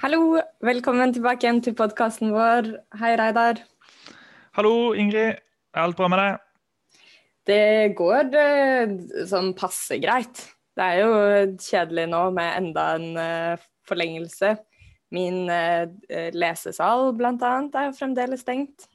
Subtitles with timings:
[0.00, 2.70] Hallo, velkommen tilbake igjen til podkasten vår.
[2.96, 3.58] Hei, Reidar.
[4.56, 5.42] Hallo, Ingrid.
[5.76, 6.38] Er alt bra med deg?
[7.50, 7.66] Det
[7.98, 8.94] går eh,
[9.28, 10.40] sånn passe greit.
[10.72, 11.10] Det er jo
[11.60, 14.54] kjedelig nå med enda en eh, forlengelse.
[15.12, 18.88] Min eh, lesesal blant annet er fremdeles stengt.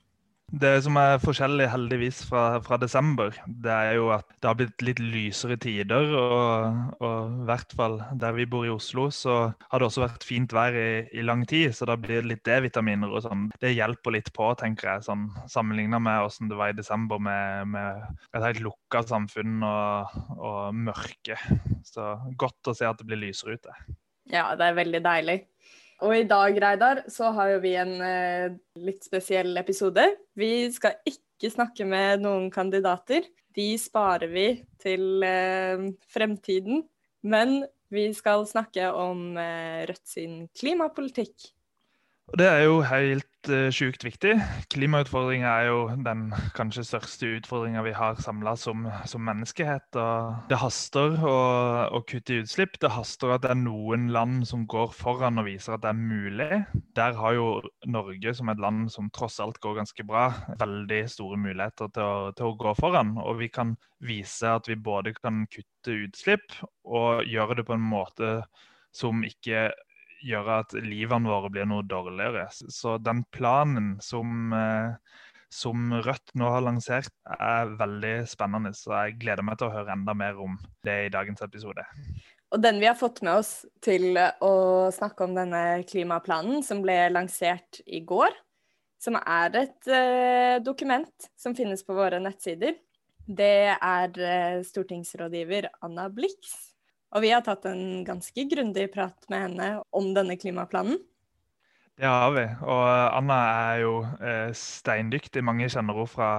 [0.53, 4.83] Det som er forskjellig heldigvis fra, fra, desember, det er jo at det har blitt
[4.85, 6.11] litt lysere tider.
[6.13, 10.27] Og, og i hvert fall der vi bor i Oslo, så har det også vært
[10.27, 11.73] fint vær i, i lang tid.
[11.75, 13.49] Så da blir det litt D-vitaminer og sånn.
[13.61, 17.73] Det hjelper litt på, tenker jeg, sånn sammenligna med hvordan det var i desember med,
[17.73, 18.05] med
[18.37, 21.41] et helt lukka samfunn og, og mørke.
[21.89, 23.73] Så godt å se at det blir lysere ute.
[24.29, 25.41] Ja, det er veldig deilig.
[26.03, 30.03] Og i dag, Reidar, så har jo vi en eh, litt spesiell episode.
[30.35, 33.23] Vi skal ikke snakke med noen kandidater.
[33.55, 34.47] De sparer vi
[34.83, 36.83] til eh, fremtiden.
[37.25, 37.61] Men
[37.93, 41.51] vi skal snakke om eh, Rødt sin klimapolitikk.
[42.33, 44.33] Og Det er jo helt uh, sjukt viktig.
[44.73, 49.97] Klimautfordringa er jo den kanskje største utfordringa vi har samla som, som, menneskehet.
[49.99, 51.35] og Det haster å,
[51.93, 52.79] å, kutte utslipp.
[52.81, 56.01] Det haster at det er noen land som går foran og viser at det er
[56.01, 56.61] mulig.
[56.97, 57.47] Der har jo
[57.85, 60.27] Norge, som et land som tross alt går ganske bra,
[60.59, 63.15] veldig store muligheter til å, til å gå foran.
[63.23, 67.89] Og vi kan vise at vi både kan kutte utslipp og gjøre det på en
[67.93, 68.37] måte
[68.95, 69.69] som ikke
[70.25, 72.47] gjøre at livene våre blir noe dårligere.
[72.51, 74.95] Så den planen som, eh,
[75.53, 78.73] som Rødt nå har lansert, er veldig spennende.
[78.73, 81.85] Så jeg gleder meg til å høre enda mer om det i dagens episode.
[82.51, 87.09] Og den vi har fått med oss til å snakke om denne klimaplanen, som ble
[87.11, 88.31] lansert i går,
[89.01, 92.77] som er et uh, dokument som finnes på våre nettsider,
[93.25, 96.74] det er stortingsrådgiver Anna Blix
[97.13, 100.97] og vi har tatt en ganske grundig prat med henne om denne klimaplanen.
[101.95, 102.43] Det har vi.
[102.67, 102.85] Og
[103.15, 103.37] Anna
[103.71, 105.43] er jo eh, steindyktig.
[105.47, 106.31] Mange kjenner henne fra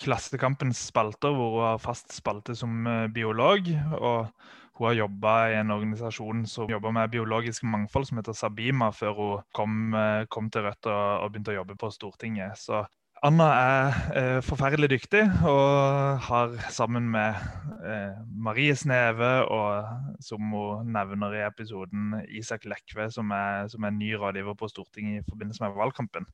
[0.00, 3.68] Klassekampens spalter, hvor hun har fast spalte som eh, biolog.
[4.00, 4.30] Og
[4.76, 9.20] hun har jobba i en organisasjon som jobber med biologisk mangfold, som heter Sabima, før
[9.20, 12.56] hun kom, eh, kom til Rødt og, og, begynte å jobbe på Stortinget.
[12.60, 12.86] Så
[13.26, 17.34] Anna er eh, forferdelig dyktig og har sammen med
[17.82, 23.96] eh, Marie Sneve og som hun nevner i episoden, Isak Lekve, som er, som er
[23.96, 26.28] ny rådgiver på Stortinget i forbindelse med valgkampen,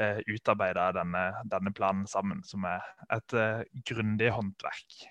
[0.00, 5.02] eh, utarbeida denne, denne, planen sammen, som er et eh, grundig håndverk.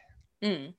[0.42, 0.72] Mm.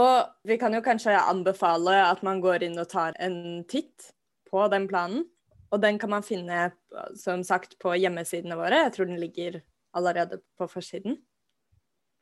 [0.00, 0.14] Og
[0.48, 4.14] vi kan jo kanskje anbefale at man går inn og tar en titt
[4.48, 5.26] på den planen.
[5.70, 6.70] Og den kan man finne
[7.18, 8.86] som sagt på hjemmesidene våre.
[8.86, 9.60] Jeg tror den ligger
[9.96, 11.18] allerede på forsiden.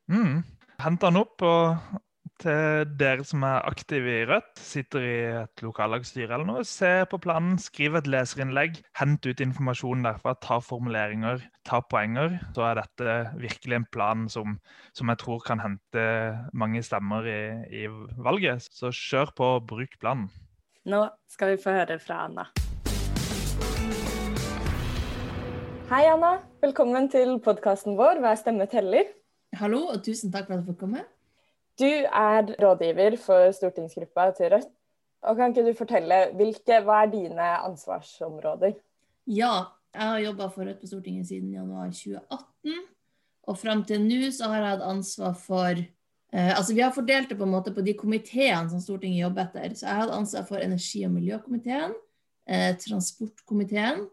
[0.09, 0.45] Mm.
[0.81, 1.43] Hent den opp.
[1.43, 2.01] og
[2.39, 7.19] til dere som er aktive i Rødt, sitter i et lokallagsstyre eller noe, se på
[7.23, 12.39] planen, skriv et leserinnlegg, hent ut informasjon derfra, ta formuleringer, ta poenger.
[12.55, 14.59] Så er dette virkelig en plan som,
[14.95, 16.05] som jeg tror kan hente
[16.55, 17.41] mange stemmer i,
[17.83, 17.89] i
[18.23, 18.71] valget.
[18.71, 20.31] Så kjør på, bruk planen.
[20.89, 22.47] Nå skal vi få høre fra Anna.
[25.89, 26.37] Hei, Anna.
[26.59, 29.07] Velkommen til podkasten vår Hver stemme teller.
[29.61, 31.05] Hallo, og tusen takk for at du fikk komme.
[31.79, 34.73] Du er rådgiver for stortingsgruppa til Rødt.
[35.23, 38.75] Og Kan ikke du fortelle hvilke, hva er dine ansvarsområder?
[39.31, 39.53] Ja,
[39.95, 42.83] jeg har jobba for Rødt på Stortinget siden januar 2018.
[43.47, 47.31] Og fram til nå så har jeg hatt ansvar for eh, Altså Vi har fordelt
[47.31, 49.79] det på en måte på de komiteene som Stortinget jobber etter.
[49.79, 51.95] Så jeg har hatt ansvar for energi- og miljøkomiteen,
[52.51, 54.09] eh, transportkomiteen,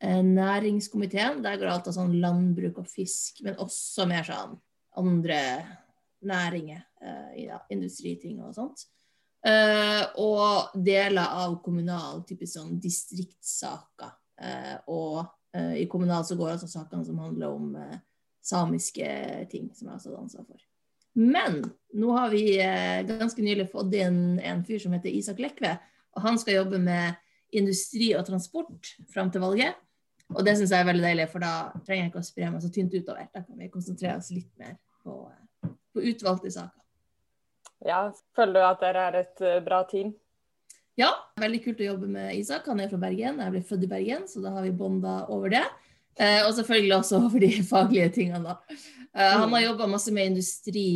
[0.00, 1.42] næringskomiteen.
[1.44, 4.56] Der går alt av sånn landbruk og fisk, men også mer sånn
[5.00, 5.40] andre
[6.26, 6.82] næringer.
[7.00, 8.86] Eh, ja, industriting og sånt.
[9.40, 14.16] Uh, og deler av kommunal, typisk sånn distriktssaker.
[14.92, 15.22] Og
[15.76, 17.72] i kommunal så går altså sakene som handler om
[18.44, 19.08] samiske
[19.52, 20.60] ting, som jeg også ansvar for.
[21.18, 21.58] Men
[21.96, 22.44] nå har vi
[23.08, 25.74] ganske nylig fått inn en fyr som heter Isak Lekve.
[26.16, 27.18] Og han skal jobbe med
[27.56, 29.76] industri og transport fram til valget.
[30.34, 31.52] Og det syns jeg er veldig deilig, for da
[31.86, 33.28] trenger jeg ikke å spre meg så tynt utover.
[33.34, 35.16] Da kan vi konsentrere oss litt mer på,
[35.66, 36.76] på utvalgte saker.
[37.86, 38.02] Ja,
[38.36, 40.12] føler du at dere er et uh, bra team?
[41.00, 41.10] Ja,
[41.40, 42.68] veldig kult å jobbe med Isak.
[42.68, 43.40] Han er fra Bergen.
[43.40, 45.64] Jeg ble født i Bergen, så da har vi bonda over det.
[46.20, 48.80] Eh, og selvfølgelig også over de faglige tingene, da.
[49.14, 50.86] Eh, han har jobba masse med industri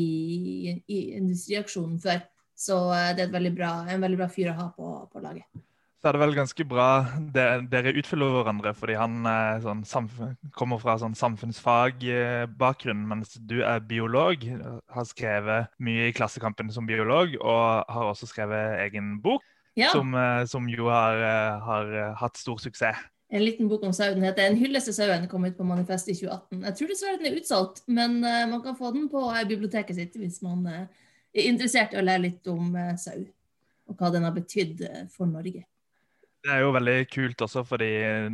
[0.85, 2.21] i industriaksjonen før,
[2.67, 5.65] så eh, det er veldig bra, en veldig bra fyr å ha på, på laget
[6.05, 6.89] så er det vel ganske bra
[7.33, 9.25] det, dere utfyller hverandre, fordi han
[9.65, 10.11] sånn,
[10.53, 14.45] kommer fra sånn samfunnsfagbakgrunn, mens du er biolog.
[14.93, 19.41] Har skrevet mye i Klassekampen som biolog, og har også skrevet egen bok.
[19.75, 22.97] Ja, som, eh, som jo har, eh, har eh, hatt stor suksess.
[23.35, 25.29] en liten bok om sauen heter 'En hyllest til sauen'.
[25.29, 26.63] Kom ut på Manifest i 2018.
[26.63, 29.97] Jeg tror dessverre den er utsolgt, men eh, man kan få den på eh, biblioteket
[29.97, 30.87] sitt hvis man eh,
[31.35, 33.27] er interessert i å lære litt om eh, sau,
[33.89, 35.65] og hva den har betydd eh, for Norge.
[36.45, 37.87] Det er jo veldig kult også, fordi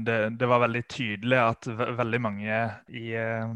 [0.06, 2.56] det, det var veldig tydelig at ve veldig mange
[2.90, 3.52] i uh,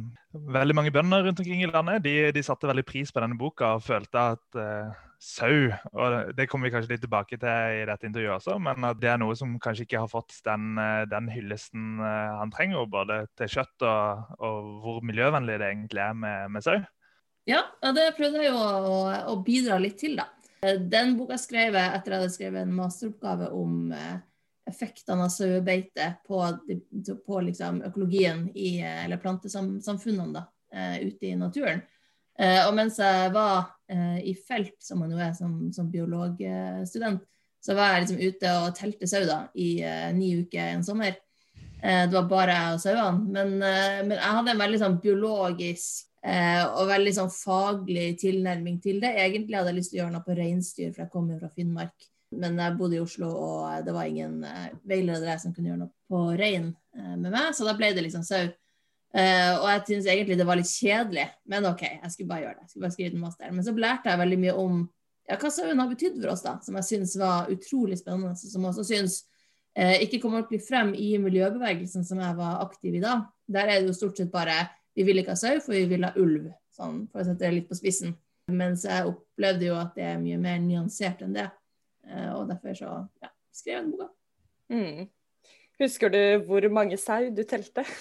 [0.54, 3.72] Veldig mange bønder rundt omkring i landet de, de satte veldig pris på denne boka
[3.76, 8.06] og følte at uh, sau og Det kommer vi kanskje litt tilbake til i dette
[8.06, 11.30] intervjuet også, men at det er noe som kanskje ikke har fått den, eh, den
[11.32, 16.66] hyllesten han trenger, både til kjøtt og, og hvor miljøvennlig det egentlig er med, med
[16.66, 16.76] sau.
[17.48, 17.62] Ja,
[17.96, 19.00] det prøvde jeg jo å,
[19.32, 20.28] å bidra litt til, da.
[20.64, 24.14] Den boka skrev jeg etter at jeg hadde skrevet en masteroppgave om eh,
[24.66, 26.40] effektene av sauebeite på,
[27.26, 30.44] på liksom økologien i, eller plantesamfunnene da,
[30.74, 31.82] eh, ute i naturen.
[32.38, 37.22] Eh, og mens jeg var eh, i felt, som man jo er som, som biologstudent,
[37.64, 39.78] så var jeg liksom ute og telte sau da, i
[40.12, 41.14] ni uker en sommer.
[41.80, 43.30] Det var bare jeg og sauene.
[43.32, 46.10] Men, men jeg hadde en veldig sånn biologisk
[46.76, 49.14] og veldig sånn faglig tilnærming til det.
[49.16, 51.50] Egentlig hadde jeg lyst til å gjøre noe på reinsdyr, for jeg kommer jo fra
[51.56, 52.10] Finnmark.
[52.40, 55.92] Men jeg bodde i Oslo, og det var ingen eh, veiledere som kunne gjøre noe
[56.10, 58.44] på rein eh, med meg, så da ble det liksom sau.
[59.14, 62.56] Eh, og jeg syns egentlig det var litt kjedelig, men OK, jeg skulle bare gjøre
[62.56, 62.64] det.
[62.64, 63.52] Jeg skulle bare skrive en master.
[63.54, 64.80] Men så lærte jeg veldig mye om
[65.28, 68.34] ja, hva sauen har betydd for oss, da, som jeg syns var utrolig spennende.
[68.40, 69.20] Som også syns
[69.78, 73.20] eh, ikke kom ordentlig frem i miljøbevegelsen som jeg var aktiv i da.
[73.46, 74.64] Der er det jo stort sett bare
[74.94, 77.54] vi vil ikke ha sau, for vi vil ha ulv, sånn, for å sette det
[77.56, 78.14] litt på spissen.
[78.52, 81.48] Mens jeg opplevde jo at det er mye mer nyansert enn det.
[82.08, 82.90] Eh, og derfor så
[83.22, 84.10] ja, skrev jeg den boka.
[84.72, 85.08] Mm.
[85.82, 87.86] Husker du hvor mange sau du telte?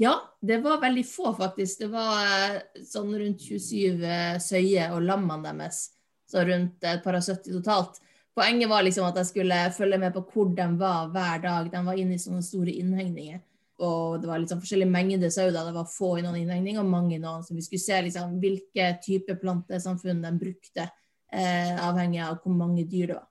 [0.00, 1.82] Ja, det var veldig få, faktisk.
[1.82, 5.90] Det var eh, sånn rundt 27 eh, søyer og lammene deres.
[6.24, 7.98] Så rundt et par og 70 totalt.
[8.32, 11.68] Poenget var liksom at jeg skulle følge med på hvor de var hver dag.
[11.68, 13.42] De var inne i sånne store innhegninger.
[13.84, 15.50] Og det var liksom forskjellige mengder mengde sau.
[15.52, 17.44] Det var få i noen innhegninger og mange i noen.
[17.44, 20.88] Så vi skulle se liksom hvilke type plantesamfunn de brukte,
[21.32, 23.29] eh, avhengig av hvor mange dyr det var.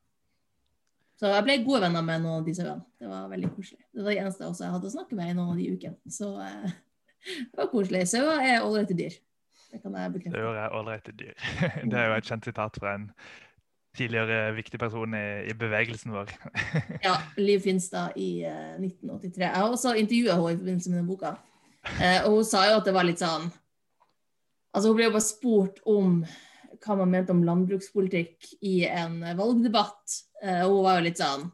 [1.20, 2.86] Så jeg ble gode venner med noen av de sauene.
[3.00, 3.82] Det var veldig koselig.
[3.92, 6.14] Det var det eneste jeg hadde å snakke med i noen av de ukene.
[6.16, 6.78] Så eh,
[7.42, 8.06] det var koselig.
[8.08, 9.18] Sauer er ålreite dyr.
[9.70, 10.40] Det kan jeg bekrefte.
[10.40, 11.36] Sauer er ålreite dyr.
[11.92, 13.10] Det er jo et kjent sitat fra en
[14.00, 16.32] tidligere viktig person i, i bevegelsen vår.
[17.08, 19.44] Ja, Liv Finstad i eh, 1983.
[19.44, 21.36] Jeg har også intervjua henne i forbindelse med den boka.
[22.00, 23.50] Eh, og hun sa jo at det var litt sånn
[24.70, 26.20] Altså, hun ble jo bare spurt om
[26.84, 30.20] hva man mente om landbrukspolitikk i en eh, valgdebatt.
[30.44, 31.48] Eh, og hun var jo litt sånn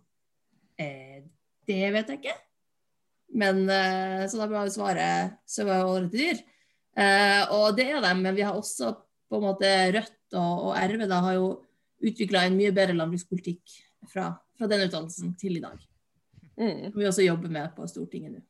[0.81, 1.23] eh,
[1.65, 2.35] Det vet jeg ikke.
[3.41, 6.43] Men eh, Så da ble jo svaret så var jo til dyr.
[7.51, 8.93] Og det er de, men vi har også
[9.27, 11.49] på en måte Rødt og, og RV da har jo
[12.05, 13.73] utvikla en mye bedre landbrukspolitikk
[14.07, 15.81] fra, fra den utdannelsen til i dag.
[16.55, 16.91] Mm.
[16.93, 18.43] Som vi også jobber med på Stortinget nå.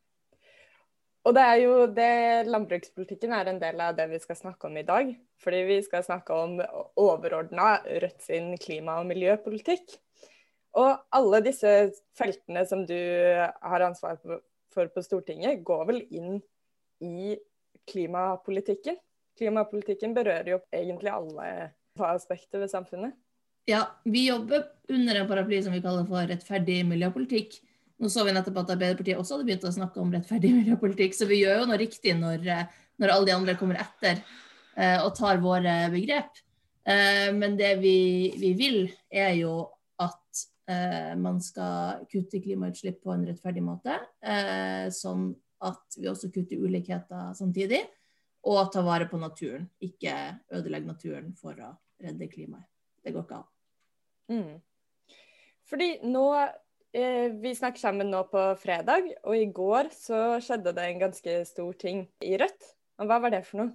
[1.26, 2.12] Og det er jo det,
[2.54, 5.10] landbrukspolitikken er en del av det vi skal snakke om i dag.
[5.44, 6.60] Fordi vi skal snakke om
[7.00, 9.98] overordna Rødt sin klima- og miljøpolitikk.
[10.80, 11.72] Og alle disse
[12.18, 14.20] feltene som du har ansvar
[14.76, 16.42] for på Stortinget, går vel inn
[17.04, 17.36] i
[17.88, 18.98] klimapolitikken.
[19.40, 21.48] Klimapolitikken berører jo egentlig alle
[22.10, 23.16] aspekter ved samfunnet.
[23.66, 27.56] Ja, vi jobber under en paraply som vi kaller for rettferdig miljøpolitikk.
[28.04, 31.28] Nå så vi nettopp at Arbeiderpartiet også hadde begynt å snakke om rettferdig miljøpolitikk, så
[31.30, 32.44] vi gjør jo noe riktig når,
[33.00, 34.20] når alle de andre kommer etter
[34.76, 36.42] og tar våre begrep.
[36.86, 39.54] Eh, men det vi, vi, vil, er jo
[40.02, 45.32] at eh, man skal kutte klimautslipp på en rettferdig måte, eh, sånn
[45.66, 47.82] at vi også kutter ulikheter samtidig,
[48.46, 49.66] og ta vare på naturen.
[49.82, 50.14] Ikke
[50.54, 51.72] ødelegge naturen for å
[52.04, 52.70] redde klimaet.
[53.02, 53.50] Det går ikke an.
[54.30, 55.16] Mm.
[55.70, 60.86] Fordi nå eh, Vi snakker sammen nå på fredag, og i går så skjedde det
[60.86, 62.70] en ganske stor ting i Rødt.
[63.02, 63.74] Og hva var det for noe?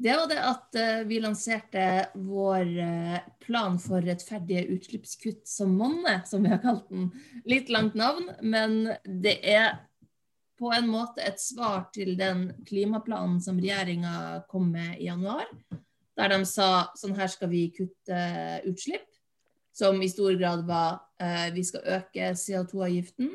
[0.00, 1.82] Det var det at eh, vi lanserte
[2.16, 7.10] vår eh, plan for rettferdige utslippskutt som monner, som vi har kalt den.
[7.44, 9.74] Litt langt navn, men det er
[10.60, 15.48] på en måte et svar til den klimaplanen som regjeringa kom med i januar.
[16.16, 18.20] Der de sa sånn her skal vi kutte
[18.68, 19.04] utslipp.
[19.76, 23.34] Som i stor grad var eh, vi skal øke CO2-avgiften.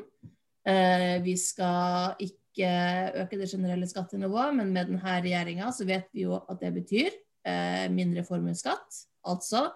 [0.66, 6.24] Eh, vi skal ikke øke det generelle skattenivået, men med denne regjeringa så vet vi
[6.24, 9.02] jo at det betyr eh, mindre formuesskatt.
[9.26, 9.66] Altså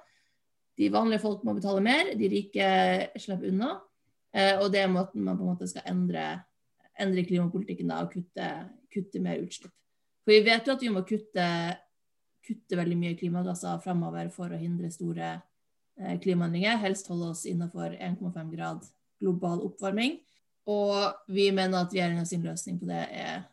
[0.81, 2.69] de vanlige folk må betale mer, de rike
[3.21, 3.75] slipper unna.
[4.33, 6.25] Eh, og det er måten man på en måte skal endre,
[7.01, 8.49] endre klimapolitikken da, og kutte,
[8.93, 9.75] kutte mer utslipp.
[10.25, 11.47] For vi vet jo at vi må kutte,
[12.47, 17.97] kutte veldig mye klimagasser framover for å hindre store eh, klimaendringer, helst holde oss innenfor
[17.99, 18.89] 1,5 grad
[19.21, 20.17] global oppvarming.
[20.69, 23.45] Og vi mener at regjeringa sin løsning på det er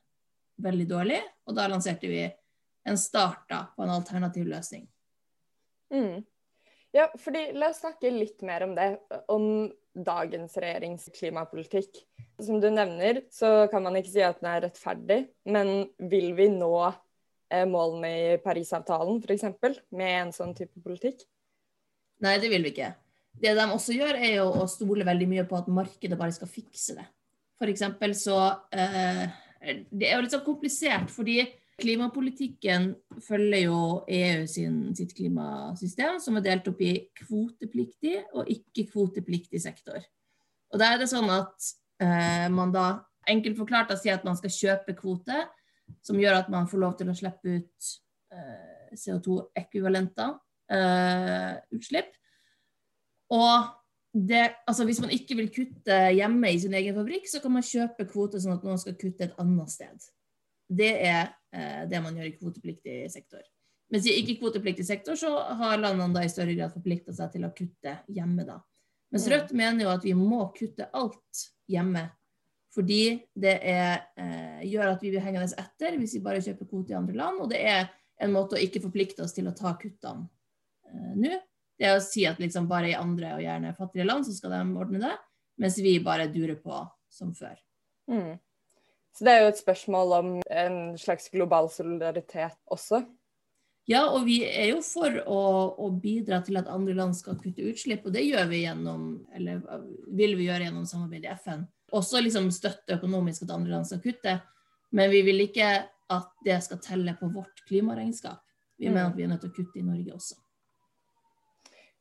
[0.63, 2.25] veldig dårlig, og da lanserte vi
[2.87, 4.87] en start da, på en alternativ løsning.
[5.93, 6.25] Mm.
[6.95, 8.87] Ja, fordi La oss snakke litt mer om det,
[9.31, 9.47] om
[9.93, 11.99] dagens regjerings klimapolitikk.
[12.43, 16.49] Som du nevner, så kan man ikke si at den er rettferdig, men vil vi
[16.53, 19.81] nå eh, målene i Parisavtalen f.eks.
[19.89, 21.25] med en sånn type politikk?
[22.23, 22.93] Nei, det vil vi ikke.
[23.41, 26.49] Det de også gjør, er jo å stole veldig mye på at markedet bare skal
[26.49, 27.05] fikse det.
[27.57, 28.37] For eksempel så
[28.73, 29.25] eh,
[29.89, 31.41] Det er jo litt sånn komplisert, fordi
[31.81, 32.91] klimapolitikken
[33.21, 33.79] følger jo
[34.09, 40.01] EU sin, sitt klimasystem, som er delt opp i kvotepliktig og ikke-kvotepliktig sektor.
[40.73, 41.69] Og da er det sånn at
[42.01, 42.87] eh, man da
[43.29, 45.45] enkelt forklart sier at man skal kjøpe kvote,
[46.03, 47.91] som gjør at man får lov til å slippe ut
[48.33, 50.33] eh, CO2-ekvivalenter,
[50.73, 52.16] eh, utslipp.
[53.33, 53.73] Og
[54.13, 57.65] det, altså hvis man ikke vil kutte hjemme i sin egen fabrikk, så kan man
[57.65, 60.07] kjøpe kvoter sånn at noen skal kutte et annet sted.
[60.67, 61.21] Det er
[61.53, 63.43] eh, det man gjør i kvotepliktig sektor.
[63.93, 67.53] Mens i ikke-kvotepliktig sektor så har landene da i større grad forplikta seg til å
[67.55, 68.43] kutte hjemme.
[68.47, 68.59] da.
[69.15, 72.09] Mens Rødt mener jo at vi må kutte alt hjemme.
[72.75, 76.91] Fordi det er, eh, gjør at vi blir hengende etter hvis vi bare kjøper kvote
[76.91, 77.39] i andre land.
[77.41, 77.87] Og det er
[78.19, 80.27] en måte å ikke forplikte oss til å ta kuttene
[80.89, 81.39] eh, nå.
[81.77, 84.55] Det er å si at liksom bare i andre og gjerne fattige land så skal
[84.55, 85.13] de ordne det,
[85.61, 86.81] mens vi bare durer på
[87.13, 87.55] som før.
[88.09, 88.37] Mm.
[89.17, 93.01] Så det er jo et spørsmål om en slags global solidaritet også.
[93.87, 95.39] Ja, og vi er jo for å,
[95.79, 99.61] å, bidra til at andre land skal kutte utslipp, og det gjør vi gjennom, eller
[100.19, 101.63] vil vi gjøre gjennom samarbeid i FN.
[101.95, 104.35] Også liksom støtte økonomisk at andre land skal kutte,
[104.91, 105.69] men vi vil ikke
[106.13, 108.43] at det skal telle på vårt klimaregnskap.
[108.77, 109.13] Vi mener mm.
[109.13, 110.37] at vi er nødt til å kutte i Norge også.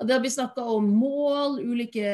[0.07, 2.11] det har blitt snakka om mål, ulike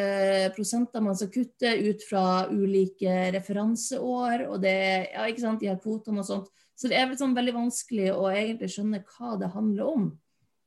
[0.57, 4.47] prosenter man skal kutte ut fra ulike referanseår.
[4.49, 4.77] og det,
[5.13, 6.53] ja, ikke sant, de her kvotene og sånt.
[6.75, 10.07] Så det er sånn veldig vanskelig å egentlig skjønne hva det handler om.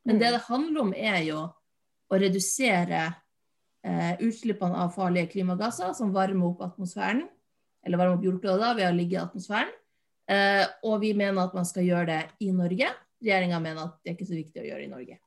[0.07, 0.35] Men det mm.
[0.35, 1.41] det handler om, er jo
[2.07, 3.01] å redusere
[3.83, 7.25] eh, utslippene av farlige klimagasser som varmer opp atmosfæren,
[7.83, 9.73] eller varmer opp jordkloden ved å ligge i atmosfæren.
[10.31, 12.93] Eh, og vi mener at man skal gjøre det i Norge.
[13.23, 15.17] Regjeringa mener at det er ikke så viktig å gjøre i Norge.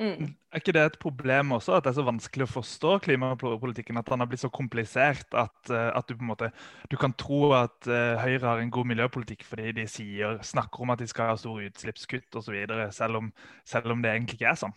[0.00, 0.30] Mm.
[0.48, 3.98] Er ikke det et problem også, at det er så vanskelig å forstå klimapolitikken?
[4.00, 6.48] At den har blitt så komplisert at, eh, at du på en måte
[6.88, 10.94] du kan tro at uh, Høyre har en god miljøpolitikk fordi de sier, snakker om
[10.94, 12.56] at de skal ha store utslippskutt osv.,
[12.96, 13.30] selv, om,
[13.68, 14.74] selv om det egentlig ikke er sånn?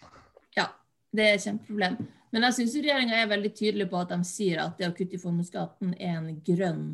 [0.58, 0.70] Ja,
[1.16, 1.98] det er et kjempeproblem.
[2.36, 5.16] Men jeg syns regjeringa er veldig tydelig på at de sier at det å kutte
[5.16, 6.88] i formuesskatten er en grønn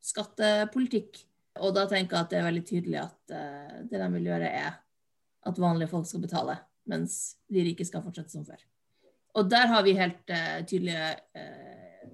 [0.00, 1.20] skattepolitikk.
[1.60, 4.48] Og da tenker jeg at det er veldig tydelig at uh, det de vil gjøre,
[4.48, 4.80] er
[5.48, 6.56] at vanlige folk skal betale
[6.88, 8.62] mens de rike skal fortsette som før.
[9.38, 12.08] Og der har vi helt uh, tydelige uh,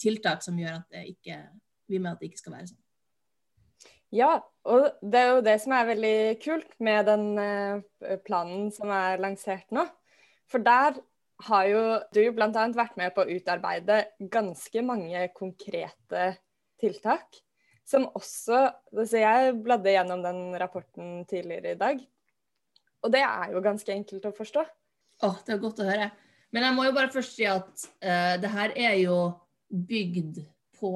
[0.00, 1.38] tiltak som gjør at det ikke,
[1.90, 2.80] vi mener at det ikke skal være sånn.
[4.14, 4.30] Ja,
[4.70, 7.24] og det er jo det som er veldig kult med den
[8.22, 9.82] planen som er lansert nå.
[10.46, 11.00] For der
[11.48, 11.82] har jo
[12.14, 12.66] du bl.a.
[12.76, 16.28] vært med på å utarbeide ganske mange konkrete
[16.80, 17.40] tiltak.
[17.84, 18.60] Som også
[19.04, 21.98] så Jeg bladde gjennom den rapporten tidligere i dag.
[23.04, 24.64] Og det er jo ganske enkelt å forstå.
[24.64, 26.08] Å, oh, det er godt å høre.
[26.54, 29.18] Men jeg må jo bare først si at uh, det her er jo
[29.68, 30.40] bygd
[30.78, 30.92] på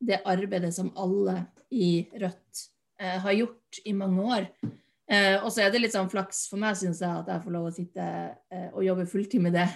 [0.00, 1.42] det arbeidet som alle
[1.74, 2.62] i Rødt
[3.02, 4.48] uh, har gjort i mange år.
[5.10, 7.56] Uh, og så er det litt sånn flaks for meg, syns jeg, at jeg får
[7.56, 8.08] lov å sitte
[8.70, 9.68] og jobbe fulltid med det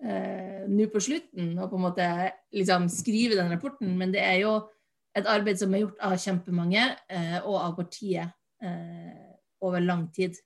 [0.00, 2.04] nå på slutten, og på en måte
[2.56, 3.90] liksom skrive den rapporten.
[4.00, 4.54] Men det er jo
[5.12, 6.86] et arbeid som er gjort av kjempemange,
[7.42, 8.32] og av partiet
[9.60, 10.40] over lang tid.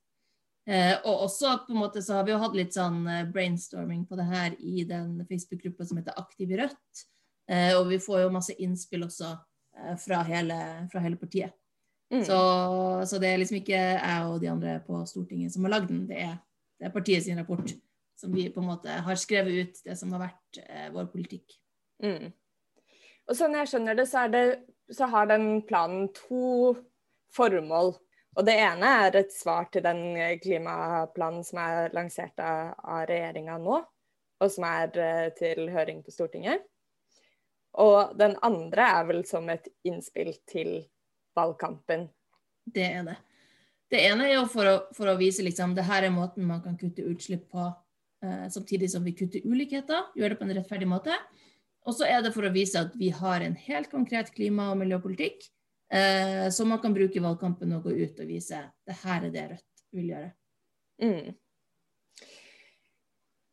[0.64, 3.02] Eh, og også på en måte så har vi jo hatt litt sånn
[3.33, 7.04] brainstorming på det her i den Facebook-gruppa som heter Aktiv i Rødt.
[7.76, 9.35] og vi får jo masse innspill også
[10.00, 10.56] fra hele,
[10.88, 11.52] fra hele partiet.
[12.14, 12.25] Mm.
[12.25, 12.38] Så,
[13.06, 16.04] så, det er liksom ikke jeg og de andre på Stortinget som har lagd den,
[16.06, 16.37] det er,
[16.78, 17.75] det er partiet sin rapport.
[18.14, 21.56] Som vi på en måte har skrevet ut det som har vært eh, vår politikk.
[22.04, 22.30] Mm.
[23.26, 24.44] Og sånn jeg skjønner det, så, det,
[24.92, 26.76] så har den planen to
[27.35, 27.97] formål.
[28.34, 33.58] Og det ene er et svar til den klimaplanen som er lansert av, av regjeringa
[33.62, 33.76] nå,
[34.42, 36.64] og som er uh, til høring på Stortinget.
[37.82, 40.76] Og den andre er vel som et innspill til
[41.34, 42.08] valgkampen.
[42.64, 43.16] Det er det.
[43.90, 46.62] Det ene er jo for å, for å vise liksom det her er måten man
[46.64, 47.66] kan kutte utslipp på,
[48.24, 50.08] eh, samtidig som vi kutter ulikheter.
[50.18, 51.18] Gjør det på en rettferdig måte.
[51.84, 54.80] Og så er det for å vise at vi har en helt konkret klima- og
[54.80, 55.44] miljøpolitikk
[55.94, 59.32] eh, som man kan bruke i valgkampen og gå ut og vise det her er
[59.34, 60.30] det Rødt vil gjøre.
[61.04, 61.32] Mm.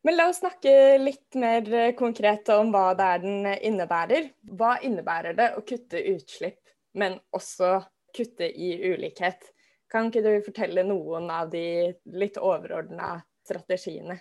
[0.01, 4.31] Men la oss snakke litt mer konkret om hva det er den innebærer.
[4.57, 6.61] Hva innebærer det å kutte utslipp
[6.93, 7.81] men også
[8.15, 9.51] kutte i ulikhet.
[9.91, 13.17] Kan ikke du fortelle noen av de litt overordna
[13.47, 14.17] strategiene?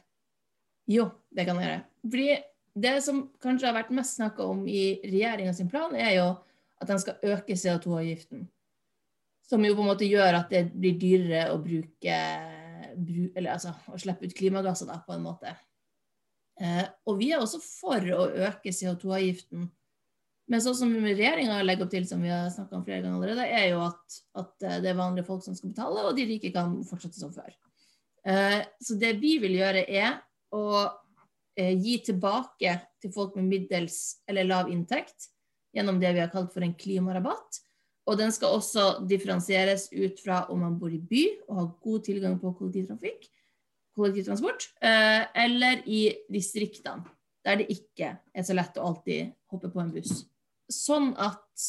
[0.91, 1.83] Jo, det kan jeg gjøre.
[2.11, 2.31] Fordi
[2.81, 6.29] det som kanskje har vært mest snakka om i regjeringa sin plan, er jo
[6.81, 8.47] at den skal øke CO2-avgiften.
[9.51, 12.19] Som jo på en måte gjør at det blir dyrere å bruke
[12.91, 15.53] Eller altså å slippe ut klimagasser, da, på en måte.
[16.61, 19.69] Eh, og vi er også for å øke CO2-avgiften
[20.51, 23.45] men sånn som regjeringa legger opp til, som vi har snakka om flere ganger allerede,
[23.55, 26.51] er jo at, at, eh, det er vanlige folk som skal betale, og de rike
[26.55, 27.53] kan fortsette som før.
[28.27, 30.19] Eh, så det vi vil gjøre, er
[30.51, 30.65] å
[31.55, 35.31] eh, gi tilbake til folk med middels eller lav inntekt
[35.77, 37.61] gjennom det vi har kalt for en klimarabatt.
[38.11, 42.01] Og den skal også differensieres ut fra om man bor i by og har god
[42.09, 47.05] tilgang på kollektivtransport, uh, eller i distriktene,
[47.45, 50.25] der det ikke er så lett å alltid hoppe på en buss
[50.71, 51.67] sånn at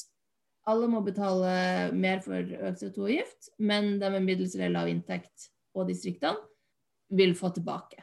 [0.70, 5.90] alle må betale mer for økt CO2-avgift, men de med middels eller lav inntekt og
[5.90, 6.38] distriktene
[7.18, 8.00] vil få tilbake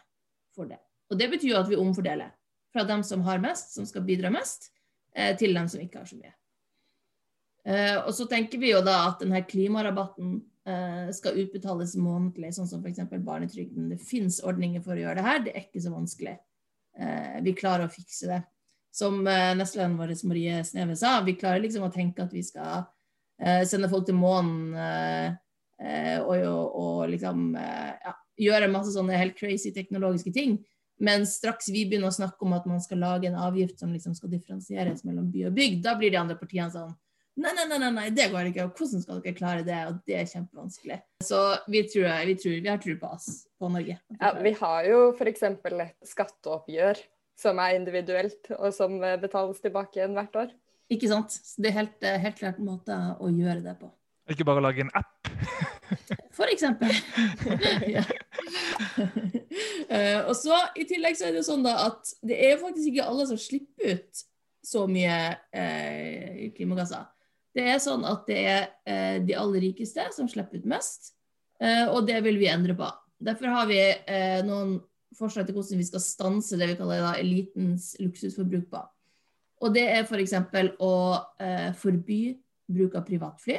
[0.56, 0.80] for det.
[1.08, 2.34] Og Det betyr jo at vi omfordeler
[2.74, 4.72] fra dem som har mest, som skal bidra mest, eh,
[5.40, 6.34] til dem som ikke har så mye.
[7.68, 10.36] Eh, og så tenker vi jo da at denne klimarabatten
[10.68, 13.02] eh, skal utbetales månedlig, sånn som f.eks.
[13.16, 13.90] barnetrygden.
[13.92, 16.38] Det finnes ordninger for å gjøre det her, det er ikke så vanskelig.
[17.44, 18.40] Vi klarer å fikse det
[18.98, 22.88] som eh, nestlederen vår Marie Sneve sa, vi klarer liksom å tenke at vi skal
[23.40, 25.28] eh, sende folk til månen eh,
[25.78, 26.40] eh og,
[26.74, 28.14] og, liksom eh, ja,
[28.48, 30.58] gjøre masse sånne helt crazy teknologiske ting.
[30.98, 34.16] Men straks vi begynner å snakke om at man skal lage en avgift som liksom
[34.18, 36.96] skal differensieres mellom by og bygd, da blir de andre partiene sånn
[37.38, 38.64] Nei, nei, nei, nei, det går ikke.
[38.66, 39.76] Og hvordan skal dere klare det?
[39.86, 40.96] Og det er kjempevanskelig.
[41.22, 41.38] Så
[41.70, 43.94] vi tror, vi, tror, vi har tro på oss, på Norge.
[44.16, 45.44] Ja, vi har jo f.eks.
[45.46, 46.98] et skatteoppgjør
[47.38, 50.50] som er individuelt, og som eh, betales tilbake igjen hvert år.
[50.90, 51.38] Ikke sant.
[51.62, 53.92] Det er helt, eh, helt klart en måte å gjøre det på.
[54.34, 55.30] Ikke bare lage en app?
[56.34, 56.90] For eksempel.
[57.94, 58.02] ja.
[59.90, 62.64] uh, og så I tillegg så er det jo sånn da at det er jo
[62.64, 64.24] faktisk ikke alle som slipper ut
[64.68, 67.06] så mye uh, klimagasser.
[67.56, 71.14] Det er sånn at det er uh, de aller rikeste som slipper ut mest,
[71.58, 72.86] og det vil vi endre på.
[73.26, 73.80] Derfor har vi
[74.46, 74.76] noen
[75.18, 78.82] forslag til hvordan vi skal stanse det vi kaller da, elitens luksusforbruk på.
[79.64, 80.36] Og det er f.eks.
[80.78, 80.92] å
[81.42, 82.20] eh, forby
[82.70, 83.58] bruk av privatfly.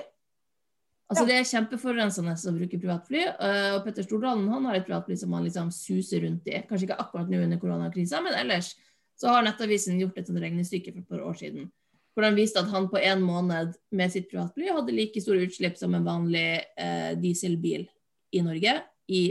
[1.10, 1.24] Altså.
[1.26, 3.24] Det er kjempeforurensende å bruke privatfly.
[3.40, 6.60] Uh, og Petter Stordalen han har et privatfly som han liksom suser rundt i.
[6.70, 8.76] Kanskje ikke akkurat nå under koronakrisa, men ellers
[9.20, 11.72] så har Nettavisen gjort et regnestykke for et par år siden.
[12.14, 15.80] Hvor han viste at han på en måned med sitt privatfly hadde like store utslipp
[15.80, 16.46] som en vanlig
[16.78, 17.88] eh, dieselbil
[18.36, 18.76] i Norge
[19.10, 19.24] i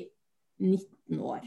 [0.59, 1.47] 19 år.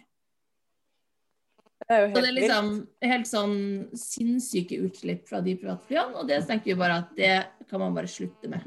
[1.82, 2.72] Det er jo helt, så det er liksom
[3.12, 3.58] helt sånn
[4.00, 7.36] sinnssyke utslipp fra de privatflyene, og det tenker vi bare at det
[7.68, 8.64] kan man bare slutte med.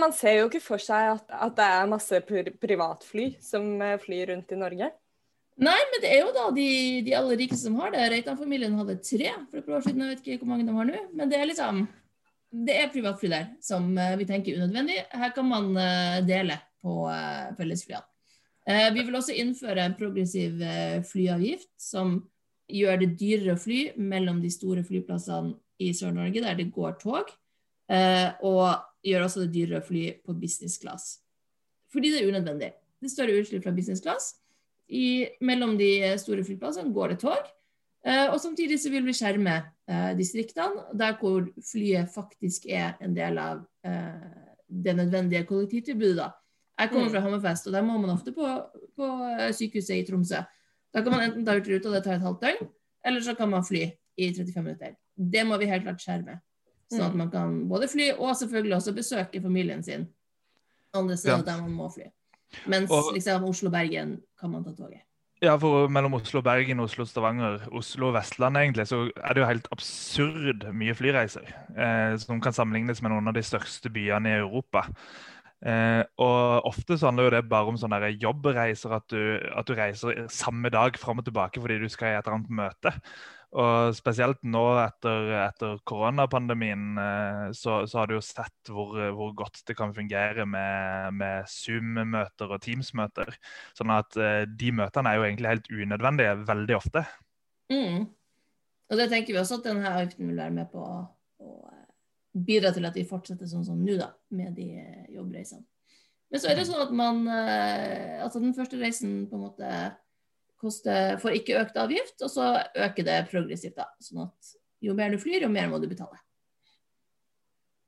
[0.00, 2.20] Man ser jo ikke for seg at, at det er masse
[2.62, 4.90] privatfly som eh, flyr rundt i Norge.
[5.60, 6.68] Nei, men det er jo da de,
[7.04, 8.06] de aller rikeste som har det.
[8.14, 10.04] Reitan-familien hadde tre for et par år siden.
[10.06, 11.02] Jeg vet ikke hvor mange de har nå.
[11.16, 11.88] Men det er liksom
[12.50, 15.02] Det er privatfly der som eh, vi tenker er unødvendig.
[15.12, 16.94] Her kan man eh, dele på
[17.58, 18.06] fellesflyene.
[18.94, 20.60] Vi vil også innføre en progressiv
[21.08, 22.14] flyavgift som
[22.70, 27.32] gjør det dyrere å fly mellom de store flyplassene i Sør-Norge der det går tog,
[27.90, 28.66] og
[29.02, 31.06] gjør også det dyrere å fly på business class.
[31.90, 32.70] Fordi det er unødvendig.
[33.00, 34.34] det er større utslipp fra business class.
[34.90, 37.50] I, mellom de store flyplassene går det tog.
[38.06, 43.14] Eh, og samtidig så vil vi skjerme eh, distriktene, der hvor flyet faktisk er en
[43.16, 46.16] del av eh, det nødvendige kollektivtilbudet.
[46.16, 46.30] da.
[46.80, 47.12] Jeg kommer mm.
[47.12, 48.46] fra Hammerfest, og der må man ofte på,
[48.96, 50.40] på eh, sykehuset i Tromsø.
[50.94, 52.70] Da kan man enten ta ut ruta, det tar et halvt døgn,
[53.06, 53.84] eller så kan man fly
[54.16, 54.96] i 35 minutter.
[55.14, 56.40] Det må vi helt klart skjerme.
[56.90, 57.20] Sånn at mm.
[57.22, 60.08] man kan både fly og selvfølgelig også besøke familien sin
[60.96, 61.46] andre steder ja.
[61.52, 62.08] der man må fly.
[62.66, 65.04] Mens og, liksom Oslo-Bergen kan man ta toget.
[65.40, 69.48] Ja, for mellom Oslo Bergen, Oslo Stavanger, Oslo og Vestlandet egentlig, så er det jo
[69.48, 71.46] helt absurd mye flyreiser.
[71.72, 74.82] Eh, som kan sammenlignes med noen av de største byene i Europa.
[75.64, 79.74] Eh, og ofte så handler jo det bare om sånne jobbreiser, at du, at du
[79.78, 82.94] reiser samme dag fram og tilbake fordi du skal i et eller annet møte.
[83.50, 89.32] Og spesielt nå etter, etter koronapandemien eh, så, så, har du jo sett hvor, hvor,
[89.34, 93.32] godt det kan fungere med, med Zoom-møter og Teams-møter.
[93.74, 97.02] Sånn at eh, de møtene er jo egentlig helt unødvendige veldig ofte.
[97.74, 98.06] Mm.
[98.90, 101.00] Og det tenker vi også at denne avgiften vil være med på å
[101.42, 101.88] eh,
[102.46, 104.68] bidra til at vi fortsetter sånn som nå, da, med de
[105.16, 105.66] jobbreisene.
[106.30, 109.70] Men så er det sånn at man Altså den første reisen på en måte
[110.60, 112.52] koster, får ikke økt avgift, og så
[112.86, 113.76] øker det progressivt.
[113.76, 116.16] da, sånn at Jo mer du flyr, jo mer må du betale.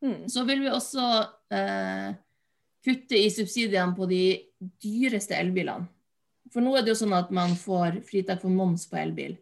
[0.05, 0.29] Mm.
[0.29, 1.07] Så vil vi også
[1.55, 2.11] eh,
[2.85, 4.25] kutte i subsidiene på de
[4.61, 5.89] dyreste elbilene.
[6.53, 9.39] For nå er det jo sånn at man får fritak for moms på elbil.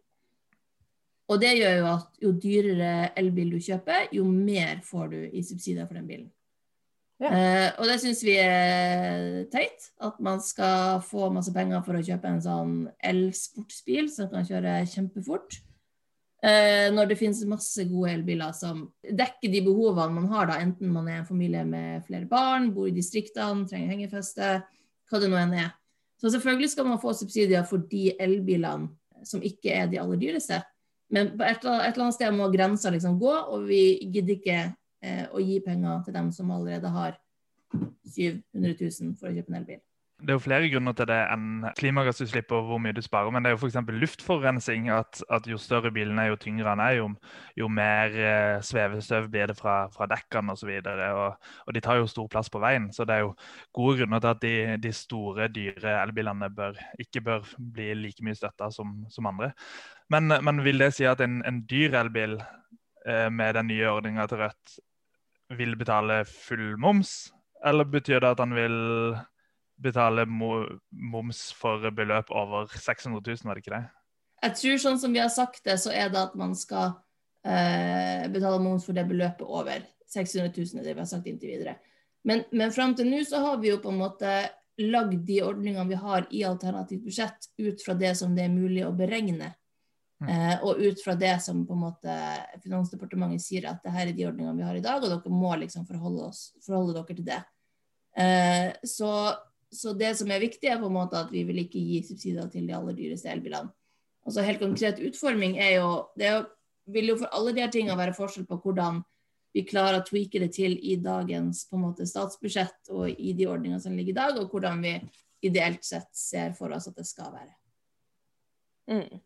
[1.30, 5.42] Og det gjør jo at jo dyrere elbil du kjøper, jo mer får du i
[5.46, 6.28] subsidier for den bilen.
[7.20, 7.30] Ja.
[7.30, 9.90] Uh, og det syns vi er teit.
[10.00, 14.78] At man skal få masse penger for å kjøpe en sånn elsportsbil som kan kjøre
[14.88, 15.58] kjempefort.
[16.40, 20.92] Uh, når det finnes masse gode elbiler som dekker de behovene man har, da, enten
[20.94, 24.54] man er en familie med flere barn, bor i distriktene, trenger hengefeste,
[25.10, 25.74] hva det nå enn er.
[26.20, 28.88] Så selvfølgelig skal man få subsidier for de elbilene
[29.28, 30.62] som ikke er de aller dyreste.
[31.12, 34.60] Men på et, et eller annet sted må grensa liksom gå, og vi gidder ikke
[35.02, 37.20] eh, og gi penger til dem som allerede har
[38.16, 39.80] 700 000 for å kjøpe en elbil.
[40.20, 43.32] Det er jo flere grunner til det enn klimagassutslipp og hvor mye du sparer.
[43.32, 43.78] Men det er jo f.eks.
[44.02, 44.90] luftforurensning.
[44.92, 47.06] At, at, jo større bilen er, jo tyngre den er, jo,
[47.56, 50.74] jo mer eh, svevestøv blir det fra, fra dekkene osv.
[50.82, 52.90] Og, og, og de tar jo stor plass på veien.
[52.92, 53.32] Så det er jo
[53.76, 58.36] gode grunner til at de, de store, dyre elbilene bør, ikke bør bli like mye
[58.36, 59.54] støtta som, som, andre.
[60.12, 62.36] Men, men, vil det si at en, en dyr elbil
[63.08, 64.80] eh, med den nye ordninga til Rødt
[65.56, 67.32] vil betale full moms,
[67.66, 68.76] eller betyr det at han vil
[69.80, 73.84] betale moms for beløp over 600 000, var det ikke det?
[74.40, 76.94] Jeg tror sånn som vi har sagt det, så er det at man skal
[77.44, 81.76] eh, betale moms for det beløpet over 600 000, det vi har sagt inntil videre.
[82.24, 84.32] Men, men fram til nå så har vi jo på en måte
[84.80, 88.84] lagd de ordningene vi har i alternativt budsjett ut fra det som det er mulig
[88.86, 89.52] å beregne.
[90.20, 90.28] Mm.
[90.28, 92.14] Eh, og ut fra det som på en måte
[92.60, 95.54] Finansdepartementet sier at det her er de ordningene vi har i dag, og dere må
[95.62, 97.40] liksom forholde, oss, forholde dere til det.
[98.20, 99.12] Eh, så,
[99.72, 102.50] så, det som er viktig, er på en måte at vi vil ikke gi subsidier
[102.52, 103.72] til de aller dyreste elbilene.
[104.28, 106.42] Altså Helt konkret utforming er jo Det er jo,
[106.92, 109.00] vil jo for alle de her tingene være forskjell på hvordan
[109.56, 113.48] vi klarer å tweake det til i dagens på en måte statsbudsjett og i de
[113.50, 114.92] ordningene som ligger i dag, og hvordan vi
[115.48, 117.54] ideelt sett ser for oss at det skal være.
[118.90, 119.22] Mm.